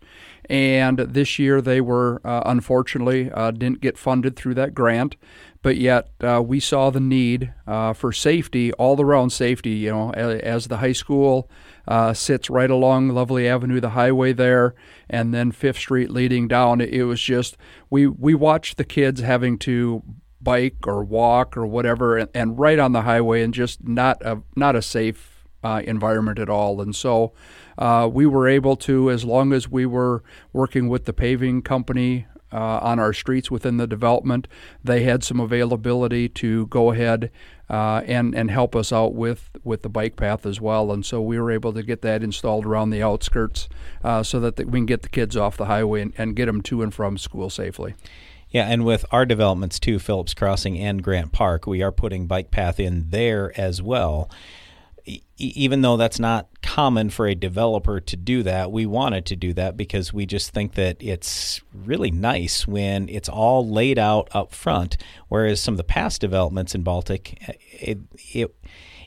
and 0.50 1.00
this 1.00 1.38
year 1.38 1.62
they 1.62 1.82
were 1.82 2.22
uh, 2.24 2.42
unfortunately 2.46 3.32
uh, 3.32 3.52
didn't 3.52 3.82
get 3.82 3.98
funded 3.98 4.36
through 4.36 4.56
that 4.56 4.74
grant 4.74 5.16
but 5.62 5.78
yet 5.78 6.10
uh, 6.22 6.42
we 6.46 6.60
saw 6.60 6.90
the 6.90 7.00
need 7.00 7.52
uh, 7.66 7.92
for 7.92 8.12
safety 8.12 8.72
all 8.74 9.02
around 9.02 9.32
safety 9.32 9.72
you 9.72 9.92
know 9.92 10.12
as, 10.12 10.40
as 10.42 10.68
the 10.68 10.78
high 10.78 10.92
school 10.92 11.50
uh, 11.88 12.14
sits 12.14 12.50
right 12.50 12.70
along 12.70 13.10
Lovely 13.10 13.48
Avenue, 13.48 13.80
the 13.80 13.92
highway 13.92 14.34
there, 14.34 14.74
and 15.10 15.34
then 15.34 15.52
Fifth 15.52 15.78
Street 15.78 16.10
leading 16.10 16.48
down. 16.48 16.82
It, 16.82 17.04
was 17.04 17.22
just 17.22 17.58
we 17.90 18.08
we 18.08 18.34
watched 18.34 18.78
the 18.78 18.84
kids 18.84 19.22
having 19.22 19.58
to 19.60 20.04
bike 20.46 20.88
or 20.88 21.04
walk 21.04 21.58
or 21.58 21.66
whatever, 21.66 22.18
and, 22.18 22.30
and 22.34 22.58
right 22.58 22.80
on 22.80 22.94
the 22.94 23.02
highway, 23.02 23.44
and 23.44 23.54
just 23.54 23.86
not 23.86 24.22
a 24.22 24.42
not 24.56 24.78
a 24.78 24.82
safe 24.82 25.46
uh, 25.64 25.82
environment 25.84 26.40
at 26.40 26.50
all. 26.50 26.80
And 26.80 26.96
so 26.96 27.34
uh, 27.78 28.10
we 28.12 28.26
were 28.26 28.48
able 28.48 28.78
to, 28.78 29.12
as 29.12 29.26
long 29.26 29.52
as 29.52 29.70
we 29.70 29.86
were 29.86 30.24
working 30.54 30.88
with 30.88 31.06
the 31.06 31.14
paving 31.14 31.64
company 31.64 32.28
uh, 32.56 32.80
on 32.82 33.00
our 33.00 33.12
streets 33.12 33.52
within 33.52 33.78
the 33.78 33.88
development. 33.88 34.48
They 34.84 35.04
had 35.04 35.24
some 35.24 35.42
availability 35.42 36.30
to 36.30 36.68
go 36.68 36.92
ahead 36.92 37.30
uh, 37.70 38.02
and 38.06 38.34
and 38.34 38.50
help 38.50 38.76
us 38.76 38.94
out 38.94 39.14
with 39.14 39.50
with 39.64 39.82
the 39.82 39.90
bike 39.90 40.16
path 40.16 40.46
as 40.46 40.62
well. 40.62 40.92
And 40.92 41.06
so 41.06 41.22
we 41.22 41.38
were 41.40 41.52
able 41.52 41.74
to 41.74 41.84
get 41.84 42.02
that 42.04 42.24
installed 42.24 42.66
around 42.66 42.92
the 42.92 43.04
outskirts 43.04 43.68
uh, 44.04 44.24
so 44.24 44.40
that 44.40 44.56
the, 44.56 44.66
we 44.66 44.80
can 44.80 44.86
get 44.86 45.02
the 45.02 45.10
kids 45.10 45.36
off 45.36 45.58
the 45.58 45.66
highway 45.66 46.02
and, 46.02 46.14
and 46.18 46.36
get 46.36 46.46
them 46.46 46.62
to 46.62 46.82
and 46.82 46.94
from 46.94 47.18
school 47.18 47.50
safely. 47.50 47.96
Yeah, 48.56 48.68
and 48.68 48.86
with 48.86 49.04
our 49.12 49.26
developments 49.26 49.82
too, 49.82 50.00
Phillips 50.00 50.34
Crossing 50.34 50.80
and 50.80 51.04
Grant 51.04 51.34
Park, 51.34 51.68
we 51.68 51.84
are 51.84 51.92
putting 51.92 52.26
bike 52.26 52.52
path 52.52 52.80
in 52.80 53.10
there 53.10 53.52
as 53.60 53.82
well. 53.82 54.30
E- 55.04 55.24
even 55.36 55.82
though 55.82 55.98
that's 55.98 56.22
not 56.22 56.48
common 56.62 57.10
for 57.10 57.28
a 57.28 57.36
developer 57.36 58.00
to 58.00 58.16
do 58.16 58.44
that, 58.44 58.72
we 58.72 58.86
wanted 58.86 59.26
to 59.26 59.36
do 59.36 59.52
that 59.56 59.76
because 59.76 60.14
we 60.14 60.26
just 60.26 60.52
think 60.52 60.76
that 60.76 60.96
it's 61.02 61.60
really 61.74 62.12
nice 62.12 62.66
when 62.66 63.10
it's 63.10 63.28
all 63.28 63.70
laid 63.70 64.00
out 64.00 64.30
up 64.32 64.54
front. 64.54 64.96
Whereas 65.28 65.60
some 65.60 65.74
of 65.74 65.78
the 65.78 65.84
past 65.84 66.22
developments 66.22 66.74
in 66.74 66.82
Baltic, 66.82 67.38
eh, 67.50 67.54
it, 67.82 67.98
it 68.34 68.56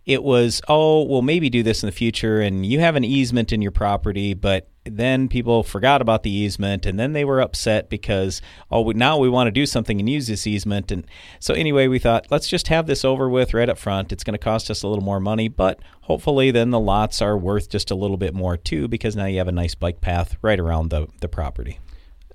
it 0.04 0.22
was, 0.22 0.62
oh, 0.68 1.04
we'll 1.04 1.22
maybe 1.22 1.48
do 1.48 1.62
this 1.62 1.82
in 1.82 1.86
the 1.86 1.92
future, 1.92 2.40
and 2.40 2.64
you 2.64 2.80
have 2.80 2.96
an 2.96 3.04
easement 3.04 3.52
in 3.52 3.60
your 3.60 3.72
property, 3.72 4.32
but 4.32 4.68
then 4.90 5.28
people 5.28 5.62
forgot 5.62 6.00
about 6.00 6.22
the 6.22 6.30
easement, 6.30 6.86
and 6.86 6.98
then 6.98 7.12
they 7.12 7.24
were 7.24 7.40
upset 7.40 7.88
because, 7.88 8.42
oh, 8.70 8.80
we, 8.80 8.94
now 8.94 9.18
we 9.18 9.28
want 9.28 9.46
to 9.46 9.52
do 9.52 9.66
something 9.66 9.98
and 9.98 10.08
use 10.08 10.26
this 10.26 10.46
easement. 10.46 10.90
And 10.90 11.06
so, 11.40 11.54
anyway, 11.54 11.86
we 11.86 11.98
thought, 11.98 12.26
let's 12.30 12.48
just 12.48 12.68
have 12.68 12.86
this 12.86 13.04
over 13.04 13.28
with 13.28 13.54
right 13.54 13.68
up 13.68 13.78
front. 13.78 14.12
It's 14.12 14.24
going 14.24 14.34
to 14.34 14.38
cost 14.38 14.70
us 14.70 14.82
a 14.82 14.88
little 14.88 15.04
more 15.04 15.20
money, 15.20 15.48
but 15.48 15.80
hopefully, 16.02 16.50
then 16.50 16.70
the 16.70 16.80
lots 16.80 17.22
are 17.22 17.36
worth 17.36 17.68
just 17.68 17.90
a 17.90 17.94
little 17.94 18.16
bit 18.16 18.34
more 18.34 18.56
too, 18.56 18.88
because 18.88 19.16
now 19.16 19.26
you 19.26 19.38
have 19.38 19.48
a 19.48 19.52
nice 19.52 19.74
bike 19.74 20.00
path 20.00 20.36
right 20.42 20.60
around 20.60 20.90
the, 20.90 21.06
the 21.20 21.28
property. 21.28 21.78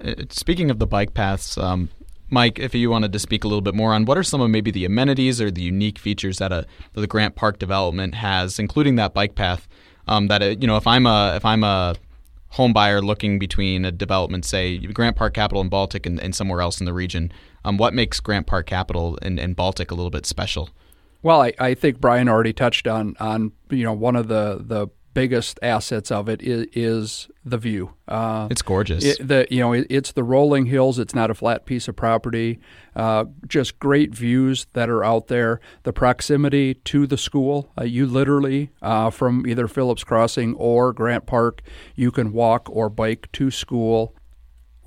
Uh, 0.04 0.14
speaking 0.30 0.72
of 0.72 0.80
the 0.80 0.88
bike 0.88 1.14
paths, 1.14 1.58
um, 1.58 1.90
Mike, 2.30 2.58
if 2.58 2.74
you 2.74 2.90
wanted 2.90 3.14
to 3.14 3.20
speak 3.20 3.44
a 3.44 3.48
little 3.48 3.62
bit 3.62 3.76
more 3.76 3.94
on 3.94 4.06
what 4.06 4.18
are 4.18 4.24
some 4.24 4.42
of 4.42 4.50
maybe 4.50 4.72
the 4.72 4.86
amenities 4.86 5.40
or 5.40 5.52
the 5.52 5.62
unique 5.62 6.00
features 6.00 6.40
that 6.40 6.52
a 6.52 6.66
that 6.94 7.02
the 7.02 7.08
Grant 7.08 7.36
Park 7.36 7.60
development 7.60 8.16
has, 8.16 8.58
including 8.58 8.96
that 8.96 9.14
bike 9.14 9.36
path. 9.36 9.68
Um, 10.08 10.28
that 10.28 10.42
it, 10.42 10.62
you 10.62 10.68
know, 10.68 10.76
if 10.76 10.88
I'm 10.88 11.06
a 11.06 11.36
if 11.36 11.46
I'm 11.46 11.64
a 11.64 11.96
home 12.54 12.72
buyer 12.72 13.02
looking 13.02 13.40
between 13.40 13.84
a 13.84 13.92
development, 13.92 14.46
say 14.46 14.78
Grant 14.78 15.16
Park 15.16 15.34
Capital 15.34 15.60
and 15.60 15.72
Baltic, 15.72 16.06
and, 16.06 16.20
and 16.20 16.36
somewhere 16.36 16.62
else 16.62 16.80
in 16.80 16.86
the 16.86 16.94
region, 16.94 17.32
um, 17.66 17.78
what 17.78 17.96
makes 17.96 18.20
Grant 18.20 18.46
Park 18.46 18.68
Capital 18.68 19.18
and, 19.24 19.40
and 19.40 19.56
Baltic 19.56 19.90
a 19.90 19.96
little 19.96 20.12
bit 20.12 20.26
special? 20.28 20.70
Well, 21.24 21.42
I, 21.42 21.54
I 21.58 21.74
think 21.74 22.00
Brian 22.00 22.30
already 22.30 22.54
touched 22.54 22.88
on 22.88 23.16
on 23.20 23.54
you 23.70 23.84
know 23.84 23.94
one 23.94 24.16
of 24.16 24.28
the 24.28 24.58
the 24.60 24.88
biggest 25.14 25.60
assets 25.62 26.12
of 26.12 26.28
it 26.28 26.42
is, 26.42 26.68
is 26.74 27.28
the 27.46 27.58
view. 27.58 27.94
Uh, 28.08 28.48
it's 28.50 28.62
gorgeous. 28.62 29.04
It, 29.04 29.28
the 29.28 29.48
you 29.50 29.60
know 29.60 29.74
it, 29.74 29.88
it's 29.90 30.12
the 30.12 30.24
rolling 30.24 30.66
hills. 30.66 31.00
It's 31.00 31.16
not 31.16 31.30
a 31.30 31.34
flat 31.34 31.66
piece 31.66 31.88
of 31.88 31.96
property. 31.96 32.60
Uh, 32.96 33.26
just 33.48 33.80
great 33.80 34.14
views 34.14 34.68
that 34.74 34.90
are 34.90 35.04
out 35.04 35.28
there. 35.28 35.60
The 35.84 35.94
proximity 35.94 36.76
to 36.76 37.08
the 37.08 37.18
school. 37.18 37.72
Uh, 37.78 37.84
you 37.84 38.06
literally 38.06 38.72
uh, 38.82 39.10
from 39.10 39.46
either 39.48 39.68
Phillips 39.68 40.04
Crossing 40.04 40.54
or 40.56 40.94
Grant 40.94 41.26
Park, 41.26 41.62
you 41.96 42.12
can 42.12 42.32
walk 42.32 42.70
or 42.70 42.90
bike 42.90 43.30
to 43.34 43.52
school. 43.52 44.16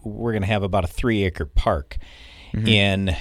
We're 0.04 0.32
going 0.32 0.42
to 0.42 0.48
have 0.48 0.62
about 0.62 0.84
a 0.84 0.88
three 0.88 1.24
acre 1.24 1.46
park. 1.46 1.96
Mm-hmm. 2.54 2.68
in 2.68 3.16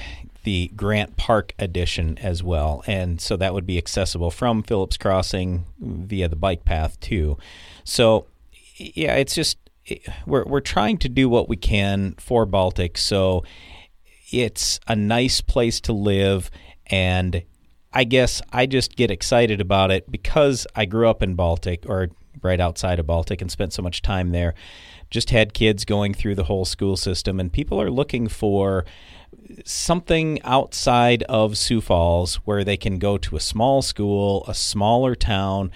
the 0.45 0.71
Grant 0.75 1.17
Park 1.17 1.53
edition 1.59 2.17
as 2.19 2.43
well. 2.43 2.83
And 2.87 3.19
so 3.19 3.35
that 3.35 3.53
would 3.53 3.65
be 3.65 3.77
accessible 3.77 4.31
from 4.31 4.61
Phillips 4.63 4.95
Crossing 4.95 5.65
via 5.79 6.29
the 6.29 6.35
bike 6.35 6.63
path 6.63 6.99
too. 6.99 7.37
So 7.83 8.27
yeah, 8.77 9.15
it's 9.15 9.35
just 9.35 9.57
we're 10.25 10.45
we're 10.45 10.61
trying 10.61 10.97
to 10.99 11.09
do 11.09 11.27
what 11.27 11.49
we 11.49 11.57
can 11.57 12.13
for 12.19 12.45
Baltic. 12.45 12.97
So 12.97 13.43
it's 14.31 14.79
a 14.87 14.95
nice 14.95 15.41
place 15.41 15.81
to 15.81 15.93
live 15.93 16.49
and 16.87 17.43
I 17.91 18.03
guess 18.03 18.41
I 18.53 18.67
just 18.67 18.95
get 18.95 19.09
excited 19.09 19.61
about 19.61 19.89
it 19.89 20.11
because 20.11 20.67
I 20.75 20.85
grew 20.85 21.09
up 21.09 21.23
in 21.23 21.33
Baltic 21.33 21.85
or 21.87 22.09
right 22.43 22.59
outside 22.59 22.99
of 22.99 23.07
Baltic 23.07 23.41
and 23.41 23.49
spent 23.49 23.73
so 23.73 23.81
much 23.81 24.03
time 24.03 24.31
there. 24.31 24.53
Just 25.09 25.31
had 25.31 25.53
kids 25.53 25.85
going 25.85 26.13
through 26.13 26.35
the 26.35 26.43
whole 26.43 26.65
school 26.65 26.97
system 26.97 27.39
and 27.39 27.51
people 27.51 27.81
are 27.81 27.89
looking 27.89 28.27
for 28.27 28.85
something 29.65 30.41
outside 30.43 31.23
of 31.23 31.57
Sioux 31.57 31.81
Falls 31.81 32.35
where 32.45 32.63
they 32.63 32.77
can 32.77 32.99
go 32.99 33.17
to 33.17 33.35
a 33.35 33.39
small 33.39 33.81
school, 33.81 34.43
a 34.47 34.53
smaller 34.53 35.15
town, 35.15 35.71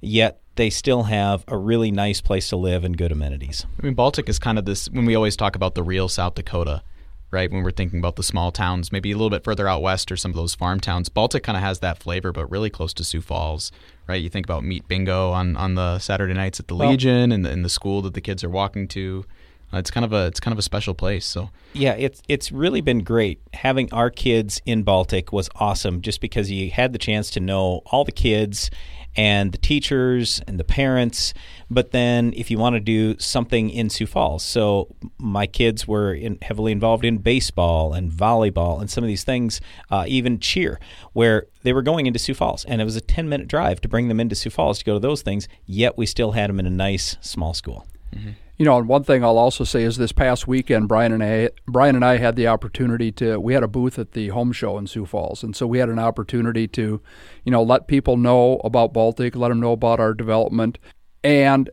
yet 0.00 0.40
they 0.56 0.70
still 0.70 1.04
have 1.04 1.44
a 1.48 1.56
really 1.56 1.90
nice 1.90 2.20
place 2.20 2.48
to 2.50 2.56
live 2.56 2.84
and 2.84 2.96
good 2.96 3.12
amenities. 3.12 3.64
I 3.80 3.86
mean, 3.86 3.94
Baltic 3.94 4.28
is 4.28 4.38
kind 4.38 4.58
of 4.58 4.64
this 4.64 4.90
when 4.90 5.06
we 5.06 5.14
always 5.14 5.36
talk 5.36 5.56
about 5.56 5.74
the 5.74 5.82
real 5.82 6.08
South 6.08 6.34
Dakota, 6.34 6.82
right? 7.30 7.50
When 7.50 7.62
we're 7.62 7.70
thinking 7.70 7.98
about 7.98 8.16
the 8.16 8.22
small 8.22 8.52
towns, 8.52 8.92
maybe 8.92 9.10
a 9.12 9.14
little 9.14 9.30
bit 9.30 9.44
further 9.44 9.66
out 9.66 9.80
west 9.80 10.12
or 10.12 10.16
some 10.16 10.30
of 10.30 10.36
those 10.36 10.54
farm 10.54 10.80
towns. 10.80 11.08
Baltic 11.08 11.42
kind 11.42 11.56
of 11.56 11.62
has 11.62 11.80
that 11.80 11.98
flavor, 11.98 12.32
but 12.32 12.50
really 12.50 12.68
close 12.68 12.92
to 12.94 13.04
Sioux 13.04 13.22
Falls, 13.22 13.72
right? 14.06 14.20
You 14.20 14.28
think 14.28 14.44
about 14.44 14.64
meat 14.64 14.86
bingo 14.88 15.30
on, 15.30 15.56
on 15.56 15.74
the 15.74 15.98
Saturday 15.98 16.34
nights 16.34 16.60
at 16.60 16.68
the 16.68 16.76
well, 16.76 16.90
Legion 16.90 17.32
and 17.32 17.44
the, 17.44 17.50
and 17.50 17.64
the 17.64 17.70
school 17.70 18.02
that 18.02 18.14
the 18.14 18.20
kids 18.20 18.44
are 18.44 18.50
walking 18.50 18.86
to. 18.88 19.24
It's 19.72 19.90
kind 19.90 20.04
of 20.04 20.12
a 20.12 20.26
it's 20.26 20.40
kind 20.40 20.52
of 20.52 20.58
a 20.58 20.62
special 20.62 20.94
place. 20.94 21.24
So 21.24 21.50
yeah, 21.72 21.94
it's 21.94 22.22
it's 22.28 22.52
really 22.52 22.80
been 22.80 23.04
great 23.04 23.40
having 23.54 23.92
our 23.92 24.10
kids 24.10 24.60
in 24.66 24.82
Baltic 24.82 25.32
was 25.32 25.48
awesome. 25.56 26.02
Just 26.02 26.20
because 26.20 26.50
you 26.50 26.70
had 26.70 26.92
the 26.92 26.98
chance 26.98 27.30
to 27.30 27.40
know 27.40 27.82
all 27.86 28.04
the 28.04 28.12
kids 28.12 28.70
and 29.14 29.52
the 29.52 29.58
teachers 29.58 30.40
and 30.46 30.58
the 30.58 30.64
parents. 30.64 31.34
But 31.70 31.90
then, 31.90 32.32
if 32.36 32.50
you 32.50 32.58
want 32.58 32.74
to 32.74 32.80
do 32.80 33.18
something 33.18 33.70
in 33.70 33.90
Sioux 33.90 34.06
Falls, 34.06 34.42
so 34.42 34.94
my 35.18 35.46
kids 35.46 35.86
were 35.86 36.14
in, 36.14 36.38
heavily 36.42 36.72
involved 36.72 37.04
in 37.04 37.18
baseball 37.18 37.92
and 37.92 38.10
volleyball 38.10 38.80
and 38.80 38.90
some 38.90 39.04
of 39.04 39.08
these 39.08 39.24
things, 39.24 39.60
uh, 39.90 40.04
even 40.06 40.38
cheer, 40.38 40.80
where 41.12 41.46
they 41.62 41.72
were 41.72 41.82
going 41.82 42.06
into 42.06 42.18
Sioux 42.18 42.34
Falls, 42.34 42.64
and 42.64 42.80
it 42.80 42.84
was 42.84 42.96
a 42.96 43.00
ten 43.00 43.28
minute 43.28 43.48
drive 43.48 43.80
to 43.82 43.88
bring 43.88 44.08
them 44.08 44.20
into 44.20 44.34
Sioux 44.34 44.50
Falls 44.50 44.78
to 44.78 44.84
go 44.84 44.94
to 44.94 45.00
those 45.00 45.22
things. 45.22 45.48
Yet 45.66 45.96
we 45.96 46.06
still 46.06 46.32
had 46.32 46.50
them 46.50 46.60
in 46.60 46.66
a 46.66 46.70
nice 46.70 47.16
small 47.20 47.54
school. 47.54 47.86
Mm-hmm. 48.14 48.30
You 48.62 48.66
know, 48.66 48.78
and 48.78 48.86
one 48.86 49.02
thing 49.02 49.24
I'll 49.24 49.38
also 49.38 49.64
say 49.64 49.82
is 49.82 49.96
this 49.96 50.12
past 50.12 50.46
weekend, 50.46 50.86
Brian 50.86 51.10
and 51.10 51.20
I, 51.20 51.50
Brian 51.66 51.96
and 51.96 52.04
I 52.04 52.18
had 52.18 52.36
the 52.36 52.46
opportunity 52.46 53.10
to. 53.10 53.40
We 53.40 53.54
had 53.54 53.64
a 53.64 53.66
booth 53.66 53.98
at 53.98 54.12
the 54.12 54.28
home 54.28 54.52
show 54.52 54.78
in 54.78 54.86
Sioux 54.86 55.04
Falls, 55.04 55.42
and 55.42 55.56
so 55.56 55.66
we 55.66 55.78
had 55.78 55.88
an 55.88 55.98
opportunity 55.98 56.68
to, 56.68 57.02
you 57.42 57.50
know, 57.50 57.60
let 57.60 57.88
people 57.88 58.16
know 58.16 58.60
about 58.62 58.92
Baltic, 58.92 59.34
let 59.34 59.48
them 59.48 59.58
know 59.58 59.72
about 59.72 59.98
our 59.98 60.14
development, 60.14 60.78
and 61.24 61.70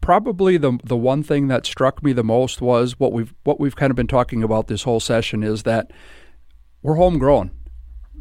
probably 0.00 0.56
the 0.56 0.80
the 0.82 0.96
one 0.96 1.22
thing 1.22 1.46
that 1.46 1.64
struck 1.64 2.02
me 2.02 2.12
the 2.12 2.24
most 2.24 2.60
was 2.60 2.98
what 2.98 3.12
we've 3.12 3.32
what 3.44 3.60
we've 3.60 3.76
kind 3.76 3.92
of 3.92 3.96
been 3.96 4.08
talking 4.08 4.42
about 4.42 4.66
this 4.66 4.82
whole 4.82 4.98
session 4.98 5.44
is 5.44 5.62
that 5.62 5.92
we're 6.82 6.96
homegrown 6.96 7.52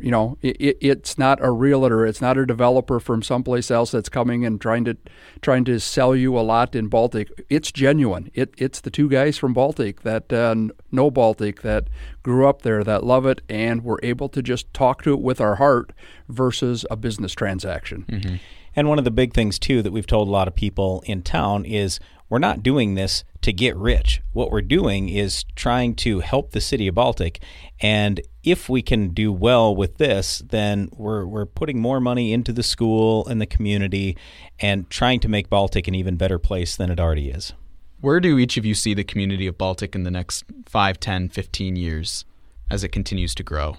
you 0.02 0.12
know, 0.12 0.38
it, 0.42 0.78
it's 0.82 1.18
not 1.18 1.40
a 1.42 1.52
realtor, 1.52 2.06
it's 2.06 2.22
not 2.22 2.38
a 2.38 2.46
developer 2.46 3.00
from 3.00 3.22
someplace 3.22 3.70
else 3.72 3.92
that's 3.92 4.10
coming 4.10 4.46
and 4.46 4.60
trying 4.60 4.86
to 4.86 4.98
trying 5.42 5.64
to 5.66 5.80
sell 5.80 6.16
you 6.16 6.38
a 6.38 6.42
lot 6.42 6.76
in 6.76 6.88
Baltic. 6.88 7.30
It's 7.50 7.72
genuine. 7.72 8.32
It, 8.34 8.54
it's 8.58 8.82
the 8.82 8.92
two 8.92 9.10
guys 9.10 9.38
from 9.38 9.54
Baltic 9.54 10.02
that 10.02 10.32
uh, 10.32 10.56
know 10.92 11.12
Baltic 11.12 11.62
that 11.62 11.88
grew 12.24 12.48
up 12.48 12.62
there 12.62 12.84
that 12.84 13.04
love 13.04 13.26
it 13.26 13.42
and 13.50 13.84
were 13.84 14.00
able 14.04 14.30
to 14.30 14.42
just 14.42 14.74
talk 14.74 15.04
to 15.04 15.14
it 15.14 15.22
with 15.22 15.42
our 15.42 15.56
heart 15.56 15.94
versus 16.30 16.86
a 16.90 16.96
business 16.96 17.34
transaction. 17.34 18.06
Mm-hmm. 18.08 18.36
And 18.76 18.88
one 18.88 18.98
of 19.00 19.04
the 19.04 19.12
big 19.12 19.34
things 19.34 19.60
too 19.60 19.82
that 19.82 19.92
we've 19.92 20.08
told 20.08 20.28
a 20.28 20.32
lot 20.32 20.48
of 20.48 20.56
people 20.56 21.04
in 21.06 21.24
town 21.24 21.66
is 21.66 22.00
we're 22.32 22.40
not 22.40 22.64
doing 22.64 22.96
this 22.96 23.26
to 23.42 23.52
get 23.52 23.76
rich. 23.76 24.22
What 24.32 24.52
we're 24.52 24.62
doing 24.62 25.10
is 25.10 25.44
trying 25.54 25.96
to 25.96 26.22
help 26.22 26.52
the 26.52 26.62
city 26.62 26.88
of 26.88 26.96
Baltic. 26.96 27.44
And 27.82 28.22
if 28.42 28.70
we 28.70 28.82
can 28.82 29.10
do 29.10 29.34
well 29.34 29.76
with 29.76 29.98
this, 29.98 30.42
then 30.50 30.88
we're, 30.96 31.26
we're 31.26 31.46
putting 31.46 31.82
more 31.82 32.00
money 32.00 32.32
into 32.32 32.54
the 32.54 32.64
school 32.64 33.28
and 33.28 33.42
the 33.42 33.46
community 33.46 34.18
and 34.62 34.90
trying 34.90 35.20
to 35.20 35.28
make 35.28 35.50
Baltic 35.50 35.90
an 35.90 35.96
even 35.96 36.16
better 36.16 36.40
place 36.40 36.78
than 36.78 36.90
it 36.90 37.02
already 37.02 37.30
is. 37.30 37.52
Where 38.00 38.22
do 38.22 38.40
each 38.40 38.56
of 38.56 38.66
you 38.66 38.76
see 38.76 38.94
the 38.94 39.04
community 39.04 39.46
of 39.46 39.58
Baltic 39.58 39.94
in 39.94 40.04
the 40.04 40.10
next 40.10 40.46
5, 40.68 41.02
10, 41.02 41.28
15 41.28 41.76
years 41.76 42.24
as 42.70 42.86
it 42.86 42.94
continues 42.94 43.36
to 43.36 43.44
grow? 43.44 43.76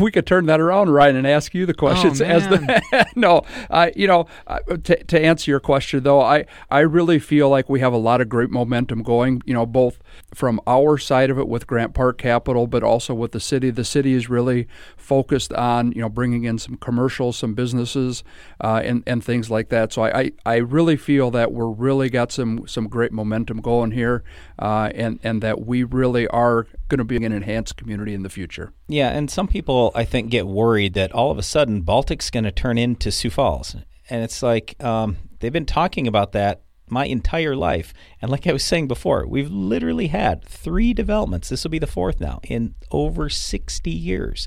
We 0.00 0.10
could 0.10 0.26
turn 0.26 0.46
that 0.46 0.60
around, 0.60 0.90
Ryan, 0.90 1.16
and 1.16 1.26
ask 1.26 1.54
you 1.54 1.66
the 1.66 1.74
questions 1.74 2.20
oh, 2.20 2.24
as 2.24 2.48
the 2.48 3.06
no. 3.16 3.42
I 3.70 3.92
you 3.94 4.06
know 4.06 4.26
uh, 4.46 4.60
to, 4.84 5.04
to 5.04 5.20
answer 5.20 5.50
your 5.50 5.60
question 5.60 6.02
though, 6.02 6.20
I 6.20 6.46
I 6.70 6.80
really 6.80 7.18
feel 7.18 7.50
like 7.50 7.68
we 7.68 7.80
have 7.80 7.92
a 7.92 7.98
lot 7.98 8.20
of 8.20 8.28
great 8.28 8.50
momentum 8.50 9.02
going. 9.02 9.42
You 9.44 9.54
know, 9.54 9.66
both 9.66 9.98
from 10.34 10.60
our 10.66 10.96
side 10.98 11.30
of 11.30 11.38
it 11.38 11.48
with 11.48 11.66
Grant 11.66 11.94
Park 11.94 12.18
Capital, 12.18 12.66
but 12.66 12.82
also 12.82 13.14
with 13.14 13.32
the 13.32 13.40
city. 13.40 13.70
The 13.70 13.84
city 13.84 14.14
is 14.14 14.28
really 14.28 14.68
focused 14.96 15.52
on 15.52 15.92
you 15.92 16.00
know 16.00 16.08
bringing 16.08 16.44
in 16.44 16.58
some 16.58 16.76
commercials, 16.76 17.36
some 17.36 17.54
businesses, 17.54 18.24
uh, 18.62 18.80
and 18.82 19.02
and 19.06 19.22
things 19.22 19.50
like 19.50 19.68
that. 19.68 19.92
So 19.92 20.02
I, 20.02 20.18
I, 20.18 20.32
I 20.46 20.56
really 20.56 20.96
feel 20.96 21.30
that 21.32 21.52
we're 21.52 21.70
really 21.70 22.08
got 22.08 22.32
some 22.32 22.66
some 22.66 22.88
great 22.88 23.12
momentum 23.12 23.60
going 23.60 23.90
here, 23.90 24.24
uh, 24.58 24.90
and 24.94 25.20
and 25.22 25.42
that 25.42 25.66
we 25.66 25.84
really 25.84 26.26
are 26.28 26.66
going 26.88 26.98
to 26.98 27.04
be 27.04 27.16
an 27.16 27.32
enhanced 27.32 27.76
community 27.76 28.14
in 28.14 28.22
the 28.22 28.28
future. 28.28 28.72
Yeah, 28.88 29.10
and 29.10 29.30
some 29.30 29.48
people 29.48 29.92
I 29.94 30.04
think 30.04 30.30
get 30.30 30.46
worried 30.46 30.94
that 30.94 31.12
all 31.12 31.30
of 31.30 31.38
a 31.38 31.42
sudden 31.42 31.82
Baltic's 31.82 32.30
going 32.30 32.44
to 32.44 32.52
turn 32.52 32.78
into 32.78 33.10
Sioux 33.10 33.30
Falls, 33.30 33.76
and 34.10 34.22
it's 34.22 34.42
like 34.42 34.82
um, 34.82 35.16
they've 35.40 35.52
been 35.52 35.66
talking 35.66 36.06
about 36.06 36.32
that 36.32 36.62
my 36.88 37.06
entire 37.06 37.56
life. 37.56 37.92
And 38.20 38.30
like 38.30 38.46
I 38.46 38.52
was 38.52 38.64
saying 38.64 38.88
before, 38.88 39.26
we've 39.26 39.50
literally 39.50 40.08
had 40.08 40.44
three 40.44 40.92
developments. 40.92 41.48
This 41.48 41.64
will 41.64 41.70
be 41.70 41.78
the 41.78 41.86
fourth 41.86 42.20
now 42.20 42.40
in 42.44 42.74
over 42.90 43.28
60 43.28 43.90
years. 43.90 44.46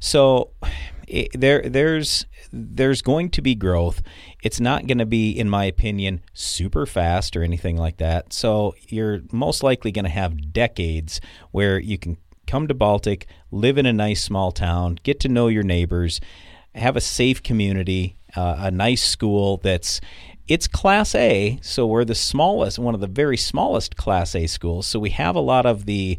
So 0.00 0.50
it, 1.06 1.28
there 1.34 1.62
there's 1.62 2.26
there's 2.52 3.02
going 3.02 3.30
to 3.30 3.42
be 3.42 3.54
growth. 3.54 4.02
It's 4.42 4.60
not 4.60 4.86
going 4.86 4.98
to 4.98 5.06
be 5.06 5.30
in 5.30 5.48
my 5.48 5.64
opinion 5.64 6.22
super 6.32 6.86
fast 6.86 7.36
or 7.36 7.42
anything 7.42 7.76
like 7.76 7.98
that. 7.98 8.32
So 8.32 8.74
you're 8.88 9.20
most 9.32 9.62
likely 9.62 9.92
going 9.92 10.04
to 10.04 10.10
have 10.10 10.52
decades 10.52 11.20
where 11.50 11.78
you 11.78 11.98
can 11.98 12.16
come 12.46 12.66
to 12.66 12.74
Baltic, 12.74 13.26
live 13.50 13.76
in 13.76 13.86
a 13.86 13.92
nice 13.92 14.22
small 14.22 14.52
town, 14.52 14.98
get 15.02 15.20
to 15.20 15.28
know 15.28 15.48
your 15.48 15.62
neighbors, 15.62 16.20
have 16.74 16.96
a 16.96 17.00
safe 17.00 17.42
community, 17.42 18.16
uh, 18.36 18.56
a 18.58 18.70
nice 18.70 19.02
school 19.02 19.58
that's 19.58 20.00
it's 20.46 20.66
class 20.66 21.14
A, 21.14 21.58
so 21.60 21.86
we're 21.86 22.06
the 22.06 22.14
smallest, 22.14 22.78
one 22.78 22.94
of 22.94 23.02
the 23.02 23.06
very 23.06 23.36
smallest 23.36 23.96
class 23.96 24.34
A 24.34 24.46
schools. 24.46 24.86
So 24.86 24.98
we 24.98 25.10
have 25.10 25.36
a 25.36 25.40
lot 25.40 25.66
of 25.66 25.84
the 25.84 26.16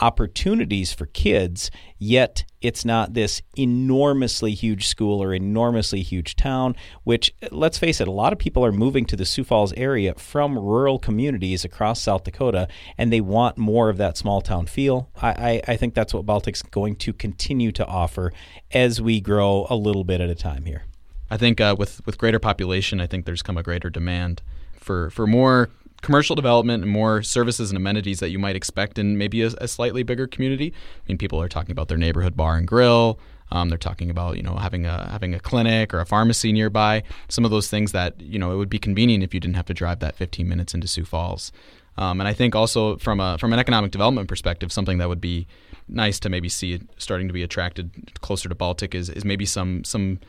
opportunities 0.00 0.92
for 0.92 1.06
kids, 1.06 1.70
yet 1.98 2.44
it's 2.60 2.84
not 2.84 3.14
this 3.14 3.42
enormously 3.56 4.52
huge 4.54 4.86
school 4.86 5.22
or 5.22 5.34
enormously 5.34 6.02
huge 6.02 6.36
town, 6.36 6.74
which, 7.04 7.34
let's 7.50 7.78
face 7.78 8.00
it, 8.00 8.08
a 8.08 8.12
lot 8.12 8.32
of 8.32 8.38
people 8.38 8.64
are 8.64 8.72
moving 8.72 9.04
to 9.06 9.16
the 9.16 9.24
Sioux 9.24 9.44
Falls 9.44 9.72
area 9.74 10.14
from 10.14 10.58
rural 10.58 10.98
communities 10.98 11.64
across 11.64 12.00
South 12.00 12.24
Dakota, 12.24 12.68
and 12.96 13.12
they 13.12 13.20
want 13.20 13.58
more 13.58 13.88
of 13.88 13.96
that 13.98 14.16
small 14.16 14.40
town 14.40 14.66
feel. 14.66 15.10
I, 15.20 15.28
I, 15.28 15.62
I 15.72 15.76
think 15.76 15.94
that's 15.94 16.14
what 16.14 16.26
Baltic's 16.26 16.62
going 16.62 16.96
to 16.96 17.12
continue 17.12 17.72
to 17.72 17.86
offer 17.86 18.32
as 18.72 19.00
we 19.00 19.20
grow 19.20 19.66
a 19.70 19.76
little 19.76 20.04
bit 20.04 20.20
at 20.20 20.30
a 20.30 20.34
time 20.34 20.64
here. 20.64 20.84
I 21.30 21.36
think 21.36 21.60
uh, 21.60 21.74
with 21.78 22.04
with 22.06 22.18
greater 22.18 22.38
population, 22.38 23.00
I 23.00 23.06
think 23.06 23.24
there's 23.24 23.42
come 23.42 23.56
a 23.56 23.62
greater 23.62 23.90
demand 23.90 24.42
for 24.78 25.10
for 25.10 25.26
more 25.26 25.70
commercial 26.04 26.36
development 26.36 26.82
and 26.82 26.92
more 26.92 27.22
services 27.22 27.70
and 27.70 27.78
amenities 27.78 28.20
that 28.20 28.28
you 28.28 28.38
might 28.38 28.54
expect 28.54 28.98
in 28.98 29.16
maybe 29.16 29.40
a, 29.40 29.46
a 29.58 29.66
slightly 29.66 30.02
bigger 30.02 30.26
community. 30.26 30.72
I 30.72 31.02
mean, 31.08 31.16
people 31.16 31.40
are 31.40 31.48
talking 31.48 31.72
about 31.72 31.88
their 31.88 31.96
neighborhood 31.96 32.36
bar 32.36 32.56
and 32.58 32.68
grill. 32.68 33.18
Um, 33.50 33.70
they're 33.70 33.78
talking 33.78 34.10
about 34.10 34.36
you 34.36 34.42
know 34.42 34.56
having 34.56 34.84
a 34.84 35.08
having 35.10 35.34
a 35.34 35.40
clinic 35.40 35.94
or 35.94 36.00
a 36.00 36.06
pharmacy 36.06 36.52
nearby. 36.52 37.02
Some 37.28 37.44
of 37.44 37.50
those 37.50 37.68
things 37.68 37.92
that 37.92 38.20
you 38.20 38.38
know 38.38 38.52
it 38.52 38.56
would 38.56 38.68
be 38.68 38.78
convenient 38.78 39.24
if 39.24 39.32
you 39.32 39.40
didn't 39.40 39.56
have 39.56 39.66
to 39.66 39.74
drive 39.74 40.00
that 40.00 40.14
15 40.14 40.46
minutes 40.46 40.74
into 40.74 40.86
Sioux 40.86 41.06
Falls. 41.06 41.50
Um, 41.96 42.20
and 42.20 42.28
I 42.28 42.34
think 42.34 42.54
also 42.54 42.98
from 42.98 43.18
a 43.18 43.38
from 43.38 43.54
an 43.54 43.58
economic 43.58 43.90
development 43.90 44.28
perspective, 44.28 44.72
something 44.72 44.98
that 44.98 45.08
would 45.08 45.22
be 45.22 45.46
nice 45.88 46.20
to 46.20 46.28
maybe 46.28 46.50
see 46.50 46.80
starting 46.98 47.28
to 47.28 47.34
be 47.34 47.42
attracted 47.42 48.20
closer 48.20 48.48
to 48.48 48.54
Baltic 48.54 48.94
is, 48.94 49.08
is 49.08 49.24
maybe 49.24 49.46
some 49.46 49.84
some 49.84 50.20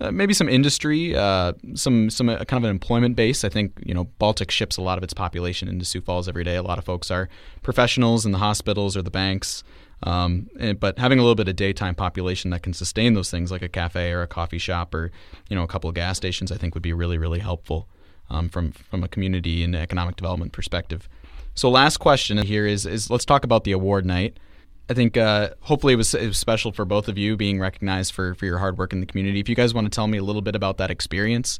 uh, 0.00 0.10
maybe 0.10 0.34
some 0.34 0.48
industry, 0.48 1.16
uh, 1.16 1.52
some 1.74 2.10
some 2.10 2.28
uh, 2.28 2.44
kind 2.44 2.62
of 2.62 2.64
an 2.64 2.70
employment 2.70 3.16
base. 3.16 3.44
I 3.44 3.48
think 3.48 3.72
you 3.84 3.94
know 3.94 4.04
Baltic 4.18 4.50
ships 4.50 4.76
a 4.76 4.82
lot 4.82 4.98
of 4.98 5.04
its 5.04 5.14
population 5.14 5.68
into 5.68 5.84
Sioux 5.84 6.00
Falls 6.02 6.28
every 6.28 6.44
day. 6.44 6.56
A 6.56 6.62
lot 6.62 6.78
of 6.78 6.84
folks 6.84 7.10
are 7.10 7.28
professionals 7.62 8.26
in 8.26 8.32
the 8.32 8.38
hospitals 8.38 8.96
or 8.96 9.02
the 9.02 9.10
banks. 9.10 9.64
Um, 10.02 10.50
and, 10.60 10.78
but 10.78 10.98
having 10.98 11.18
a 11.18 11.22
little 11.22 11.34
bit 11.34 11.48
of 11.48 11.56
daytime 11.56 11.94
population 11.94 12.50
that 12.50 12.62
can 12.62 12.74
sustain 12.74 13.14
those 13.14 13.30
things, 13.30 13.50
like 13.50 13.62
a 13.62 13.68
cafe 13.68 14.12
or 14.12 14.20
a 14.20 14.26
coffee 14.26 14.58
shop 14.58 14.94
or 14.94 15.10
you 15.48 15.56
know 15.56 15.62
a 15.62 15.66
couple 15.66 15.88
of 15.88 15.94
gas 15.94 16.18
stations, 16.18 16.52
I 16.52 16.56
think 16.56 16.74
would 16.74 16.82
be 16.82 16.92
really 16.92 17.16
really 17.16 17.40
helpful 17.40 17.88
um, 18.28 18.50
from 18.50 18.72
from 18.72 19.02
a 19.02 19.08
community 19.08 19.64
and 19.64 19.74
economic 19.74 20.16
development 20.16 20.52
perspective. 20.52 21.08
So 21.54 21.70
last 21.70 21.96
question 21.96 22.36
here 22.38 22.66
is 22.66 22.84
is 22.84 23.08
let's 23.08 23.24
talk 23.24 23.44
about 23.44 23.64
the 23.64 23.72
award 23.72 24.04
night. 24.04 24.38
I 24.88 24.94
think 24.94 25.16
uh, 25.16 25.50
hopefully 25.60 25.94
it 25.94 25.96
was, 25.96 26.14
it 26.14 26.26
was, 26.28 26.38
special 26.38 26.72
for 26.72 26.84
both 26.84 27.08
of 27.08 27.18
you 27.18 27.36
being 27.36 27.58
recognized 27.58 28.12
for, 28.12 28.34
for 28.34 28.46
your 28.46 28.58
hard 28.58 28.78
work 28.78 28.92
in 28.92 29.00
the 29.00 29.06
community. 29.06 29.40
If 29.40 29.48
you 29.48 29.56
guys 29.56 29.74
want 29.74 29.86
to 29.86 29.90
tell 29.90 30.06
me 30.06 30.18
a 30.18 30.22
little 30.22 30.42
bit 30.42 30.54
about 30.54 30.78
that 30.78 30.90
experience, 30.90 31.58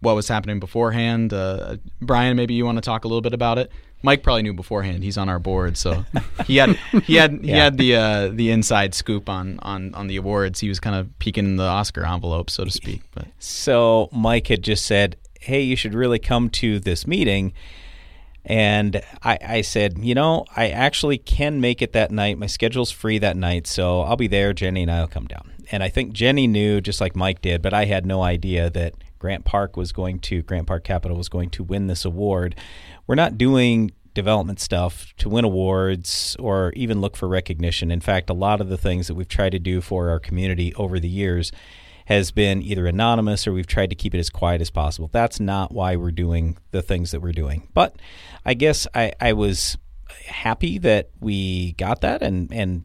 what 0.00 0.14
was 0.14 0.28
happening 0.28 0.58
beforehand, 0.58 1.32
uh, 1.32 1.76
Brian, 2.00 2.36
maybe 2.36 2.54
you 2.54 2.64
want 2.64 2.78
to 2.78 2.82
talk 2.82 3.04
a 3.04 3.08
little 3.08 3.22
bit 3.22 3.32
about 3.32 3.58
it. 3.58 3.70
Mike 4.02 4.22
probably 4.22 4.42
knew 4.42 4.52
beforehand. 4.52 5.02
He's 5.02 5.16
on 5.16 5.30
our 5.30 5.38
board, 5.38 5.78
so 5.78 6.04
he 6.46 6.56
had 6.56 6.76
he 7.04 7.14
had 7.14 7.40
he 7.42 7.50
had 7.50 7.78
the 7.78 7.96
uh, 7.96 8.28
the 8.28 8.50
inside 8.50 8.94
scoop 8.94 9.30
on, 9.30 9.58
on 9.62 9.94
on 9.94 10.08
the 10.08 10.16
awards. 10.16 10.60
He 10.60 10.68
was 10.68 10.78
kind 10.78 10.94
of 10.94 11.18
peeking 11.20 11.46
in 11.46 11.56
the 11.56 11.64
Oscar 11.64 12.04
envelope, 12.04 12.50
so 12.50 12.66
to 12.66 12.70
speak. 12.70 13.00
But 13.14 13.28
so 13.38 14.10
Mike 14.12 14.48
had 14.48 14.62
just 14.62 14.84
said, 14.84 15.16
"Hey, 15.40 15.62
you 15.62 15.74
should 15.74 15.94
really 15.94 16.18
come 16.18 16.50
to 16.50 16.78
this 16.78 17.06
meeting." 17.06 17.54
And 18.44 19.00
I, 19.22 19.38
I, 19.42 19.60
said, 19.62 19.98
you 19.98 20.14
know, 20.14 20.44
I 20.54 20.68
actually 20.68 21.16
can 21.16 21.60
make 21.60 21.80
it 21.80 21.92
that 21.92 22.10
night. 22.10 22.38
My 22.38 22.46
schedule's 22.46 22.90
free 22.90 23.18
that 23.18 23.36
night, 23.36 23.66
so 23.66 24.02
I'll 24.02 24.16
be 24.16 24.26
there. 24.26 24.52
Jenny 24.52 24.82
and 24.82 24.90
I'll 24.90 25.06
come 25.06 25.26
down. 25.26 25.52
And 25.70 25.82
I 25.82 25.88
think 25.88 26.12
Jenny 26.12 26.46
knew, 26.46 26.80
just 26.80 27.00
like 27.00 27.16
Mike 27.16 27.40
did, 27.40 27.62
but 27.62 27.72
I 27.72 27.86
had 27.86 28.04
no 28.04 28.22
idea 28.22 28.68
that 28.70 28.94
Grant 29.18 29.46
Park 29.46 29.76
was 29.76 29.92
going 29.92 30.18
to, 30.20 30.42
Grant 30.42 30.66
Park 30.66 30.84
Capital 30.84 31.16
was 31.16 31.30
going 31.30 31.48
to 31.50 31.64
win 31.64 31.86
this 31.86 32.04
award. 32.04 32.54
We're 33.06 33.14
not 33.14 33.38
doing 33.38 33.92
development 34.12 34.60
stuff 34.60 35.14
to 35.16 35.28
win 35.28 35.44
awards 35.44 36.36
or 36.38 36.72
even 36.76 37.00
look 37.00 37.16
for 37.16 37.26
recognition. 37.26 37.90
In 37.90 38.00
fact, 38.00 38.30
a 38.30 38.34
lot 38.34 38.60
of 38.60 38.68
the 38.68 38.76
things 38.76 39.08
that 39.08 39.14
we've 39.14 39.28
tried 39.28 39.52
to 39.52 39.58
do 39.58 39.80
for 39.80 40.10
our 40.10 40.20
community 40.20 40.74
over 40.74 41.00
the 41.00 41.08
years 41.08 41.50
has 42.06 42.30
been 42.30 42.62
either 42.62 42.86
anonymous 42.86 43.46
or 43.46 43.52
we've 43.52 43.66
tried 43.66 43.90
to 43.90 43.96
keep 43.96 44.14
it 44.14 44.18
as 44.18 44.30
quiet 44.30 44.60
as 44.60 44.70
possible. 44.70 45.08
That's 45.12 45.40
not 45.40 45.72
why 45.72 45.96
we're 45.96 46.10
doing 46.10 46.58
the 46.70 46.82
things 46.82 47.10
that 47.12 47.20
we're 47.20 47.32
doing. 47.32 47.68
But 47.74 47.96
I 48.44 48.54
guess 48.54 48.86
I, 48.94 49.12
I 49.20 49.32
was 49.32 49.78
happy 50.26 50.78
that 50.78 51.10
we 51.20 51.72
got 51.72 52.00
that 52.02 52.22
and 52.22 52.52
and 52.52 52.84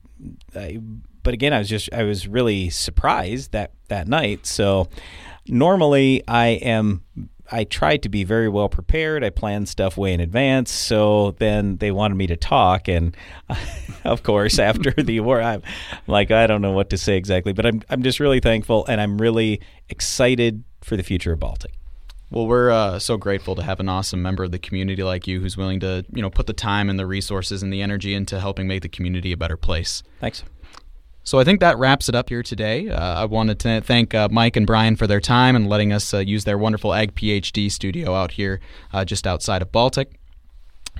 I, 0.55 0.79
but 1.23 1.33
again 1.33 1.53
I 1.53 1.59
was 1.59 1.69
just 1.69 1.89
I 1.93 2.03
was 2.03 2.27
really 2.27 2.69
surprised 2.69 3.51
that 3.51 3.71
that 3.89 4.07
night. 4.07 4.45
So 4.45 4.87
normally 5.47 6.23
I 6.27 6.47
am 6.47 7.03
I 7.51 7.63
tried 7.63 8.03
to 8.03 8.09
be 8.09 8.23
very 8.23 8.49
well 8.49 8.69
prepared. 8.69 9.23
I 9.23 9.29
planned 9.29 9.69
stuff 9.69 9.97
way 9.97 10.13
in 10.13 10.19
advance. 10.19 10.71
So 10.71 11.31
then 11.39 11.77
they 11.77 11.91
wanted 11.91 12.15
me 12.15 12.27
to 12.27 12.35
talk, 12.35 12.87
and 12.87 13.15
of 14.03 14.23
course, 14.23 14.59
after 14.59 14.91
the 14.91 15.17
award, 15.17 15.43
I'm 15.43 15.63
like, 16.07 16.31
I 16.31 16.47
don't 16.47 16.61
know 16.61 16.71
what 16.71 16.89
to 16.91 16.97
say 16.97 17.17
exactly, 17.17 17.53
but 17.53 17.65
I'm 17.65 17.81
I'm 17.89 18.03
just 18.03 18.19
really 18.19 18.39
thankful, 18.39 18.85
and 18.85 19.01
I'm 19.01 19.17
really 19.17 19.61
excited 19.89 20.63
for 20.81 20.95
the 20.95 21.03
future 21.03 21.33
of 21.33 21.39
Baltic. 21.39 21.73
Well, 22.31 22.45
we're 22.45 22.69
uh, 22.69 22.99
so 22.99 23.17
grateful 23.17 23.55
to 23.55 23.63
have 23.63 23.79
an 23.79 23.89
awesome 23.89 24.21
member 24.21 24.43
of 24.43 24.51
the 24.51 24.59
community 24.59 25.01
like 25.01 25.25
you, 25.25 25.39
who's 25.39 25.57
willing 25.57 25.79
to 25.79 26.05
you 26.13 26.21
know 26.21 26.29
put 26.29 26.47
the 26.47 26.53
time 26.53 26.89
and 26.89 26.99
the 26.99 27.07
resources 27.07 27.63
and 27.63 27.73
the 27.73 27.81
energy 27.81 28.13
into 28.13 28.39
helping 28.39 28.67
make 28.67 28.81
the 28.81 28.89
community 28.89 29.31
a 29.31 29.37
better 29.37 29.57
place. 29.57 30.03
Thanks. 30.19 30.43
So 31.23 31.37
I 31.37 31.43
think 31.43 31.59
that 31.59 31.77
wraps 31.77 32.09
it 32.09 32.15
up 32.15 32.29
here 32.29 32.41
today. 32.41 32.89
Uh, 32.89 33.21
I 33.21 33.25
wanted 33.25 33.59
to 33.59 33.81
thank 33.81 34.15
uh, 34.15 34.29
Mike 34.31 34.55
and 34.55 34.65
Brian 34.65 34.95
for 34.95 35.05
their 35.05 35.19
time 35.19 35.55
and 35.55 35.69
letting 35.69 35.93
us 35.93 36.13
uh, 36.13 36.19
use 36.19 36.43
their 36.43 36.57
wonderful 36.57 36.93
Ag 36.93 37.13
PhD 37.13 37.71
studio 37.71 38.15
out 38.15 38.31
here 38.31 38.59
uh, 38.93 39.05
just 39.05 39.27
outside 39.27 39.61
of 39.61 39.71
Baltic. 39.71 40.19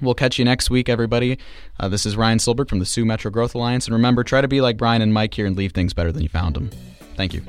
We'll 0.02 0.14
catch 0.14 0.40
you 0.40 0.46
next 0.46 0.70
week, 0.70 0.88
everybody. 0.88 1.38
Uh, 1.80 1.90
this 1.90 2.06
is 2.06 2.16
Ryan 2.16 2.38
Silberg 2.38 2.70
from 2.70 2.80
the 2.80 2.86
Sioux 2.86 3.06
Metro 3.06 3.32
Growth 3.32 3.56
Alliance. 3.56 3.86
And 3.86 3.94
remember, 3.94 4.24
try 4.24 4.42
to 4.42 4.48
be 4.48 4.62
like 4.62 4.78
Brian 4.78 5.02
and 5.02 5.14
Mike 5.14 5.34
here 5.34 5.46
and 5.46 5.58
leave 5.58 5.74
things 5.74 5.94
better 5.94 6.12
than 6.12 6.22
you 6.24 6.30
found 6.30 6.56
them. 6.56 6.70
Thank 7.16 7.34
you. 7.34 7.42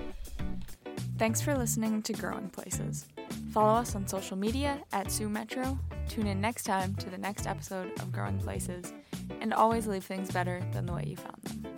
Thanks 1.18 1.40
for 1.40 1.56
listening 1.56 2.02
to 2.02 2.12
Growing 2.14 2.48
Places. 2.48 3.06
Follow 3.52 3.80
us 3.80 3.94
on 3.96 4.06
social 4.06 4.36
media 4.36 4.80
at 4.92 5.10
Sioux 5.10 5.28
Metro. 5.28 5.78
Tune 6.08 6.26
in 6.26 6.40
next 6.40 6.64
time 6.64 6.94
to 6.96 7.10
the 7.10 7.18
next 7.18 7.46
episode 7.46 7.92
of 8.00 8.12
Growing 8.12 8.38
Places. 8.38 8.92
And 9.40 9.52
always 9.54 9.86
leave 9.86 10.04
things 10.04 10.30
better 10.30 10.62
than 10.72 10.86
the 10.86 10.92
way 10.92 11.04
you 11.06 11.16
found 11.16 11.42
them. 11.42 11.70